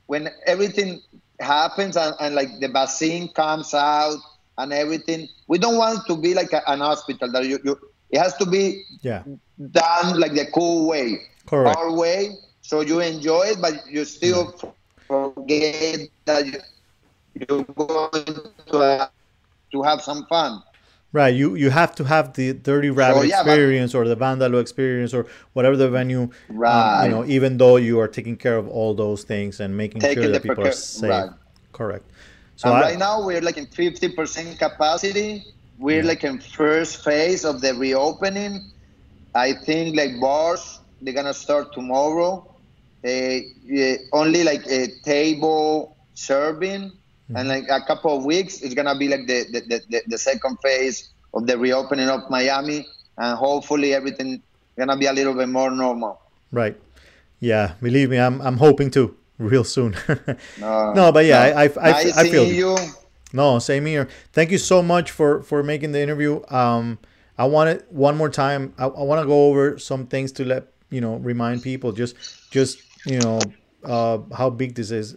when 0.06 0.28
everything 0.46 1.00
happens 1.40 1.96
and, 1.96 2.14
and 2.20 2.34
like 2.34 2.60
the 2.60 2.68
vaccine 2.68 3.28
comes 3.28 3.74
out 3.74 4.18
and 4.58 4.72
everything, 4.72 5.28
we 5.48 5.58
don't 5.58 5.76
want 5.76 6.06
to 6.06 6.16
be 6.16 6.34
like 6.34 6.52
a, 6.52 6.62
an 6.70 6.78
hospital 6.80 7.30
that 7.32 7.44
you, 7.44 7.58
you 7.64 7.78
it 8.10 8.18
has 8.18 8.36
to 8.36 8.46
be 8.46 8.84
yeah. 9.00 9.22
done 9.70 10.20
like 10.20 10.34
the 10.34 10.46
cool 10.54 10.86
way, 10.86 11.22
Correct. 11.46 11.76
our 11.76 11.92
way. 11.92 12.36
So 12.60 12.82
you 12.82 13.00
enjoy 13.00 13.42
it, 13.46 13.60
but 13.60 13.86
you 13.88 14.04
still 14.04 14.54
forget 15.08 16.08
that 16.26 16.46
you, 16.46 16.60
you're 17.34 17.64
going 17.64 18.24
to 18.70 18.78
have, 18.78 19.10
to 19.72 19.82
have 19.82 20.02
some 20.02 20.26
fun. 20.26 20.62
Right, 21.14 21.34
you 21.34 21.56
you 21.56 21.68
have 21.68 21.94
to 21.96 22.04
have 22.04 22.32
the 22.32 22.54
Dirty 22.54 22.88
Rabbit 22.88 23.20
so, 23.20 23.22
yeah, 23.24 23.40
experience 23.40 23.94
or 23.94 24.08
the 24.08 24.16
Vandalo 24.16 24.62
experience 24.62 25.12
or 25.12 25.26
whatever 25.52 25.76
the 25.76 25.90
venue. 25.90 26.30
Right. 26.48 26.72
Um, 26.72 27.04
you 27.04 27.10
know, 27.10 27.24
even 27.26 27.58
though 27.58 27.76
you 27.76 28.00
are 28.00 28.08
taking 28.08 28.36
care 28.36 28.56
of 28.56 28.66
all 28.66 28.94
those 28.94 29.22
things 29.22 29.60
and 29.60 29.76
making 29.76 30.00
taking 30.00 30.22
sure 30.22 30.32
that 30.32 30.42
people 30.42 30.66
are 30.66 30.72
safe. 30.72 31.10
Right. 31.10 31.30
Correct. 31.72 32.06
So 32.56 32.72
I, 32.72 32.80
right 32.80 32.98
now 32.98 33.26
we're 33.26 33.42
like 33.42 33.58
in 33.58 33.66
fifty 33.66 34.08
percent 34.08 34.58
capacity. 34.58 35.44
We're 35.78 36.00
yeah. 36.00 36.08
like 36.08 36.24
in 36.24 36.40
first 36.40 37.04
phase 37.04 37.44
of 37.44 37.60
the 37.60 37.74
reopening. 37.74 38.72
I 39.34 39.52
think 39.52 39.94
like 39.96 40.18
bars 40.18 40.80
they're 41.02 41.12
gonna 41.12 41.34
start 41.34 41.74
tomorrow. 41.74 42.48
Uh, 43.04 43.40
only 44.12 44.44
like 44.44 44.64
a 44.66 44.88
table 45.04 45.96
serving 46.14 46.92
Mm-hmm. 47.32 47.36
And 47.38 47.48
like 47.48 47.64
a 47.70 47.80
couple 47.86 48.14
of 48.14 48.24
weeks, 48.26 48.60
it's 48.60 48.74
gonna 48.74 48.96
be 48.96 49.08
like 49.08 49.26
the, 49.26 49.44
the, 49.50 49.80
the, 49.88 50.02
the 50.06 50.18
second 50.18 50.58
phase 50.62 51.08
of 51.32 51.46
the 51.46 51.56
reopening 51.56 52.10
of 52.10 52.28
Miami, 52.28 52.86
and 53.16 53.38
hopefully 53.38 53.94
everything 53.94 54.42
gonna 54.76 54.98
be 54.98 55.06
a 55.06 55.12
little 55.12 55.32
bit 55.34 55.48
more 55.48 55.70
normal. 55.70 56.20
Right. 56.50 56.78
Yeah, 57.40 57.72
believe 57.80 58.10
me, 58.10 58.18
I'm 58.18 58.40
I'm 58.42 58.58
hoping 58.58 58.90
to 58.92 59.16
real 59.38 59.64
soon. 59.64 59.96
no, 60.60 60.92
no, 60.92 61.10
but 61.10 61.24
yeah, 61.24 61.48
no. 61.48 61.56
I 61.56 61.62
I, 61.62 61.70
I, 61.80 61.92
nice 61.92 62.18
I 62.18 62.28
feel 62.28 62.44
you. 62.44 62.76
No, 63.32 63.58
same 63.58 63.86
here. 63.86 64.08
Thank 64.34 64.50
you 64.50 64.58
so 64.58 64.82
much 64.82 65.10
for 65.10 65.42
for 65.42 65.62
making 65.62 65.92
the 65.92 66.00
interview. 66.00 66.42
Um, 66.50 66.98
I 67.38 67.46
want 67.46 67.70
it 67.70 67.86
one 67.90 68.16
more 68.16 68.28
time. 68.28 68.74
I, 68.76 68.84
I 68.84 69.02
want 69.02 69.22
to 69.22 69.26
go 69.26 69.48
over 69.48 69.78
some 69.78 70.06
things 70.06 70.32
to 70.32 70.44
let 70.44 70.68
you 70.90 71.00
know 71.00 71.16
remind 71.16 71.62
people 71.62 71.92
just 71.92 72.14
just 72.50 72.82
you 73.06 73.18
know 73.20 73.40
uh, 73.84 74.18
how 74.36 74.50
big 74.50 74.74
this 74.74 74.90
is 74.90 75.16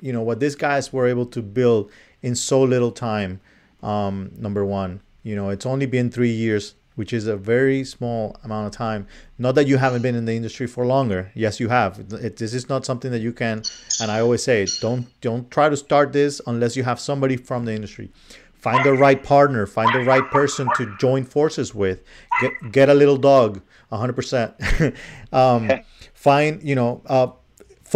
you 0.00 0.12
know 0.12 0.22
what 0.22 0.40
these 0.40 0.54
guys 0.54 0.92
were 0.92 1.06
able 1.06 1.26
to 1.26 1.42
build 1.42 1.90
in 2.22 2.34
so 2.34 2.62
little 2.62 2.92
time. 2.92 3.40
Um, 3.82 4.32
number 4.36 4.64
one, 4.64 5.00
you 5.22 5.36
know, 5.36 5.50
it's 5.50 5.66
only 5.66 5.86
been 5.86 6.10
three 6.10 6.30
years, 6.30 6.74
which 6.94 7.12
is 7.12 7.26
a 7.26 7.36
very 7.36 7.84
small 7.84 8.36
amount 8.42 8.66
of 8.66 8.72
time. 8.72 9.06
Not 9.38 9.54
that 9.54 9.66
you 9.66 9.76
haven't 9.76 10.02
been 10.02 10.14
in 10.14 10.24
the 10.24 10.34
industry 10.34 10.66
for 10.66 10.86
longer. 10.86 11.30
Yes, 11.34 11.60
you 11.60 11.68
have. 11.68 12.00
It, 12.12 12.36
this 12.36 12.54
is 12.54 12.68
not 12.68 12.84
something 12.84 13.10
that 13.10 13.20
you 13.20 13.32
can. 13.32 13.62
And 14.00 14.10
I 14.10 14.20
always 14.20 14.42
say, 14.42 14.66
don't 14.80 15.06
don't 15.20 15.50
try 15.50 15.68
to 15.68 15.76
start 15.76 16.12
this 16.12 16.40
unless 16.46 16.76
you 16.76 16.84
have 16.84 16.98
somebody 16.98 17.36
from 17.36 17.64
the 17.64 17.74
industry. 17.74 18.10
Find 18.54 18.84
the 18.84 18.94
right 18.94 19.22
partner. 19.22 19.66
Find 19.66 19.94
the 19.94 20.04
right 20.04 20.28
person 20.30 20.68
to 20.76 20.96
join 20.98 21.24
forces 21.24 21.74
with. 21.74 22.02
Get 22.40 22.52
get 22.72 22.88
a 22.88 22.94
little 22.94 23.16
dog. 23.16 23.60
100%. 23.92 24.96
um, 25.32 25.70
find 26.14 26.62
you 26.62 26.74
know. 26.74 27.02
Uh, 27.06 27.28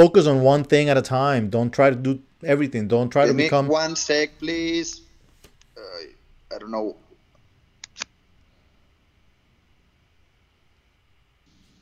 focus 0.01 0.27
on 0.27 0.43
one 0.43 0.65
thing 0.65 0.89
at 0.89 0.97
a 0.97 1.03
time. 1.03 1.51
Don't 1.51 1.71
try 1.71 1.91
to 1.91 1.97
do 1.97 2.21
everything. 2.45 2.89
Don't 2.89 3.11
try 3.11 3.27
to 3.27 3.35
become. 3.35 3.69
One 3.69 3.97
sec, 3.97 4.39
please. 4.39 5.03
Uh, 5.77 6.55
I 6.55 6.59
don't 6.59 6.71
know. 6.71 6.97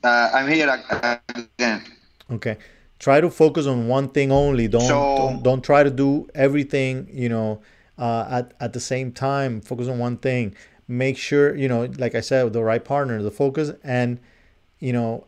Uh, 0.02 0.30
I'm 0.34 0.48
here 0.50 0.68
again. 1.34 1.82
Okay. 2.30 2.56
Try 2.98 3.20
to 3.20 3.30
focus 3.30 3.66
on 3.66 3.88
one 3.88 4.08
thing 4.08 4.32
only. 4.32 4.66
Don't 4.68 4.82
so, 4.82 5.16
don't, 5.18 5.42
don't, 5.42 5.62
try 5.62 5.82
to 5.82 5.90
do 5.90 6.28
everything. 6.34 7.08
You 7.12 7.28
know, 7.28 7.62
uh, 7.96 8.26
at 8.30 8.54
at 8.60 8.72
the 8.72 8.80
same 8.80 9.12
time. 9.12 9.60
Focus 9.60 9.88
on 9.88 9.98
one 9.98 10.16
thing. 10.16 10.54
Make 10.88 11.16
sure 11.16 11.54
you 11.54 11.68
know, 11.68 11.84
like 11.98 12.14
I 12.14 12.20
said, 12.20 12.52
the 12.52 12.64
right 12.64 12.84
partner, 12.84 13.22
the 13.22 13.30
focus, 13.30 13.72
and 13.84 14.18
you 14.80 14.92
know, 14.92 15.26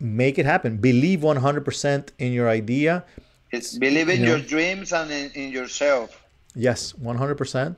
make 0.00 0.38
it 0.38 0.46
happen. 0.46 0.76
Believe 0.76 1.20
100% 1.20 2.08
in 2.18 2.32
your 2.32 2.48
idea. 2.48 3.04
It's 3.50 3.78
believe 3.78 4.08
in 4.08 4.20
you 4.20 4.26
know, 4.26 4.36
your 4.36 4.44
dreams 4.44 4.92
and 4.92 5.10
in, 5.10 5.30
in 5.32 5.52
yourself. 5.52 6.24
Yes, 6.54 6.92
100%. 6.92 7.76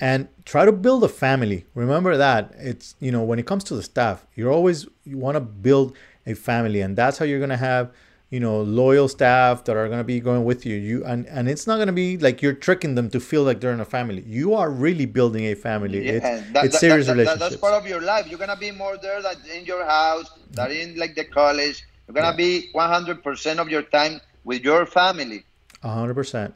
And 0.00 0.28
try 0.44 0.64
to 0.64 0.72
build 0.72 1.02
a 1.02 1.08
family. 1.08 1.66
Remember 1.74 2.16
that. 2.16 2.54
It's, 2.56 2.94
you 3.00 3.10
know, 3.10 3.22
when 3.22 3.38
it 3.38 3.46
comes 3.46 3.64
to 3.64 3.74
the 3.74 3.82
staff, 3.82 4.26
you're 4.36 4.52
always, 4.52 4.86
you 5.04 5.18
want 5.18 5.34
to 5.34 5.40
build 5.40 5.96
a 6.24 6.34
family. 6.34 6.82
And 6.82 6.96
that's 6.96 7.18
how 7.18 7.24
you're 7.24 7.40
going 7.40 7.50
to 7.50 7.56
have 7.56 7.92
you 8.30 8.40
know 8.40 8.60
loyal 8.60 9.08
staff 9.08 9.64
that 9.64 9.76
are 9.76 9.86
going 9.86 9.98
to 9.98 10.04
be 10.04 10.20
going 10.20 10.44
with 10.44 10.66
you 10.66 10.76
you 10.76 11.04
and 11.04 11.26
and 11.26 11.48
it's 11.48 11.66
not 11.66 11.76
going 11.76 11.86
to 11.86 11.92
be 11.92 12.18
like 12.18 12.42
you're 12.42 12.52
tricking 12.52 12.94
them 12.94 13.08
to 13.08 13.18
feel 13.18 13.42
like 13.42 13.60
they're 13.60 13.72
in 13.72 13.80
a 13.80 13.84
family 13.84 14.22
you 14.26 14.54
are 14.54 14.70
really 14.70 15.06
building 15.06 15.46
a 15.46 15.54
family 15.54 16.04
yeah, 16.04 16.12
it's, 16.12 16.52
that, 16.52 16.64
it's 16.66 16.74
that, 16.74 16.78
serious 16.78 17.06
that, 17.06 17.12
relationships 17.12 17.50
that's 17.50 17.56
part 17.56 17.72
of 17.72 17.86
your 17.86 18.02
life 18.02 18.26
you're 18.28 18.38
going 18.38 18.50
to 18.50 18.56
be 18.56 18.70
more 18.70 18.98
there 18.98 19.22
than 19.22 19.36
in 19.54 19.64
your 19.64 19.84
house 19.84 20.30
than 20.52 20.70
in 20.70 20.96
like 20.96 21.14
the 21.14 21.24
college 21.24 21.84
you're 22.06 22.14
to 22.14 22.22
yeah. 22.22 22.32
be 22.32 22.70
100% 22.74 23.58
of 23.58 23.68
your 23.68 23.82
time 23.82 24.20
with 24.44 24.62
your 24.62 24.86
family 24.86 25.44
100% 25.84 26.52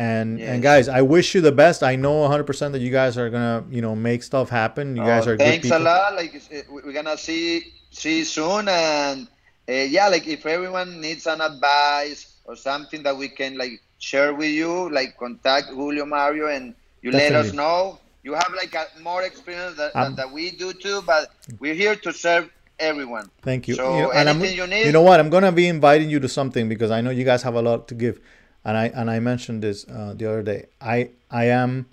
and 0.00 0.38
yes. 0.38 0.48
and 0.48 0.62
guys 0.62 0.88
i 0.88 1.02
wish 1.02 1.34
you 1.34 1.40
the 1.40 1.52
best 1.52 1.82
i 1.82 1.96
know 1.96 2.28
100% 2.28 2.72
that 2.72 2.80
you 2.80 2.90
guys 2.90 3.18
are 3.18 3.30
gonna 3.30 3.64
you 3.70 3.82
know 3.82 3.96
make 3.96 4.22
stuff 4.22 4.48
happen 4.48 4.96
you 4.96 5.02
guys 5.02 5.26
oh, 5.26 5.32
are 5.32 5.36
thanks 5.36 5.70
a 5.70 5.78
lot 5.78 6.14
like 6.14 6.40
we're 6.70 6.92
gonna 6.92 7.18
see 7.18 7.72
see 7.90 8.22
soon 8.22 8.68
and 8.68 9.28
uh, 9.68 9.72
yeah, 9.72 10.08
like 10.08 10.26
if 10.26 10.46
everyone 10.46 11.00
needs 11.00 11.26
an 11.26 11.42
advice 11.42 12.36
or 12.46 12.56
something 12.56 13.02
that 13.02 13.14
we 13.16 13.28
can 13.28 13.58
like 13.58 13.82
share 13.98 14.32
with 14.34 14.50
you, 14.50 14.90
like 14.90 15.18
contact 15.18 15.68
Julio 15.68 16.06
Mario 16.06 16.48
and 16.48 16.74
you 17.02 17.10
Definitely. 17.10 17.36
let 17.36 17.46
us 17.46 17.52
know. 17.52 17.98
You 18.22 18.32
have 18.32 18.50
like 18.56 18.74
a 18.74 18.86
more 19.02 19.22
experience 19.22 19.76
that, 19.76 19.94
um, 19.94 20.16
that, 20.16 20.28
that 20.28 20.32
we 20.32 20.50
do 20.50 20.72
too, 20.72 21.02
but 21.02 21.30
we're 21.60 21.74
here 21.74 21.96
to 21.96 22.12
serve 22.12 22.50
everyone. 22.78 23.30
Thank 23.42 23.68
you. 23.68 23.74
So 23.74 23.96
you 23.96 24.02
know, 24.02 24.10
anything 24.10 24.56
you 24.56 24.66
need. 24.66 24.86
You 24.86 24.92
know 24.92 25.02
what? 25.02 25.20
I'm 25.20 25.30
gonna 25.30 25.52
be 25.52 25.68
inviting 25.68 26.10
you 26.10 26.20
to 26.20 26.28
something 26.28 26.68
because 26.68 26.90
I 26.90 27.00
know 27.00 27.10
you 27.10 27.24
guys 27.24 27.42
have 27.42 27.54
a 27.54 27.62
lot 27.62 27.88
to 27.88 27.94
give, 27.94 28.20
and 28.64 28.76
I 28.76 28.86
and 28.88 29.10
I 29.10 29.20
mentioned 29.20 29.62
this 29.62 29.86
uh, 29.88 30.14
the 30.16 30.26
other 30.26 30.42
day. 30.42 30.66
I 30.80 31.10
I 31.30 31.46
am 31.46 31.86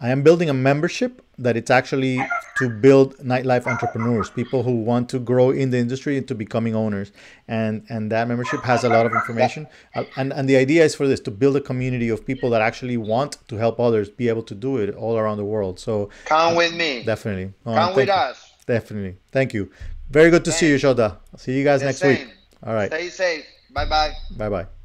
I 0.00 0.10
am 0.10 0.22
building 0.22 0.48
a 0.48 0.54
membership 0.54 1.24
that 1.38 1.56
it's 1.56 1.70
actually 1.70 2.20
to 2.56 2.68
build 2.68 3.16
nightlife 3.18 3.66
entrepreneurs, 3.66 4.28
people 4.28 4.64
who 4.64 4.72
want 4.82 5.08
to 5.08 5.18
grow 5.20 5.50
in 5.50 5.70
the 5.70 5.78
industry 5.78 6.16
into 6.16 6.34
becoming 6.34 6.74
owners. 6.74 7.12
And 7.46 7.84
and 7.88 8.10
that 8.12 8.28
membership 8.28 8.62
has 8.62 8.84
a 8.84 8.88
lot 8.88 9.06
of 9.06 9.12
information. 9.12 9.66
Uh, 9.94 10.04
and 10.16 10.32
and 10.32 10.48
the 10.48 10.56
idea 10.56 10.84
is 10.84 10.94
for 10.94 11.06
this 11.06 11.20
to 11.20 11.30
build 11.30 11.56
a 11.56 11.60
community 11.60 12.08
of 12.08 12.24
people 12.26 12.50
that 12.50 12.62
actually 12.62 12.96
want 12.96 13.38
to 13.48 13.56
help 13.56 13.80
others 13.80 14.08
be 14.08 14.28
able 14.28 14.42
to 14.44 14.54
do 14.54 14.76
it 14.78 14.94
all 14.94 15.16
around 15.16 15.38
the 15.38 15.44
world. 15.44 15.78
So 15.78 16.10
come 16.24 16.54
with 16.54 16.74
me. 16.74 17.04
Definitely. 17.04 17.52
Oh, 17.66 17.74
come 17.74 17.94
with 17.94 18.08
you. 18.08 18.14
us. 18.14 18.52
Definitely. 18.66 19.16
Thank 19.32 19.54
you. 19.54 19.70
Very 20.10 20.30
good 20.30 20.44
to 20.44 20.52
see 20.52 20.68
you, 20.68 20.76
Jhota. 20.76 21.18
See 21.36 21.56
you 21.56 21.64
guys 21.64 21.80
the 21.80 21.86
next 21.86 21.98
same. 21.98 22.28
week. 22.28 22.34
All 22.64 22.74
right. 22.74 22.90
Stay 22.90 23.08
safe. 23.08 23.44
Bye 23.72 23.84
bye. 23.84 24.12
Bye 24.36 24.48
bye. 24.48 24.77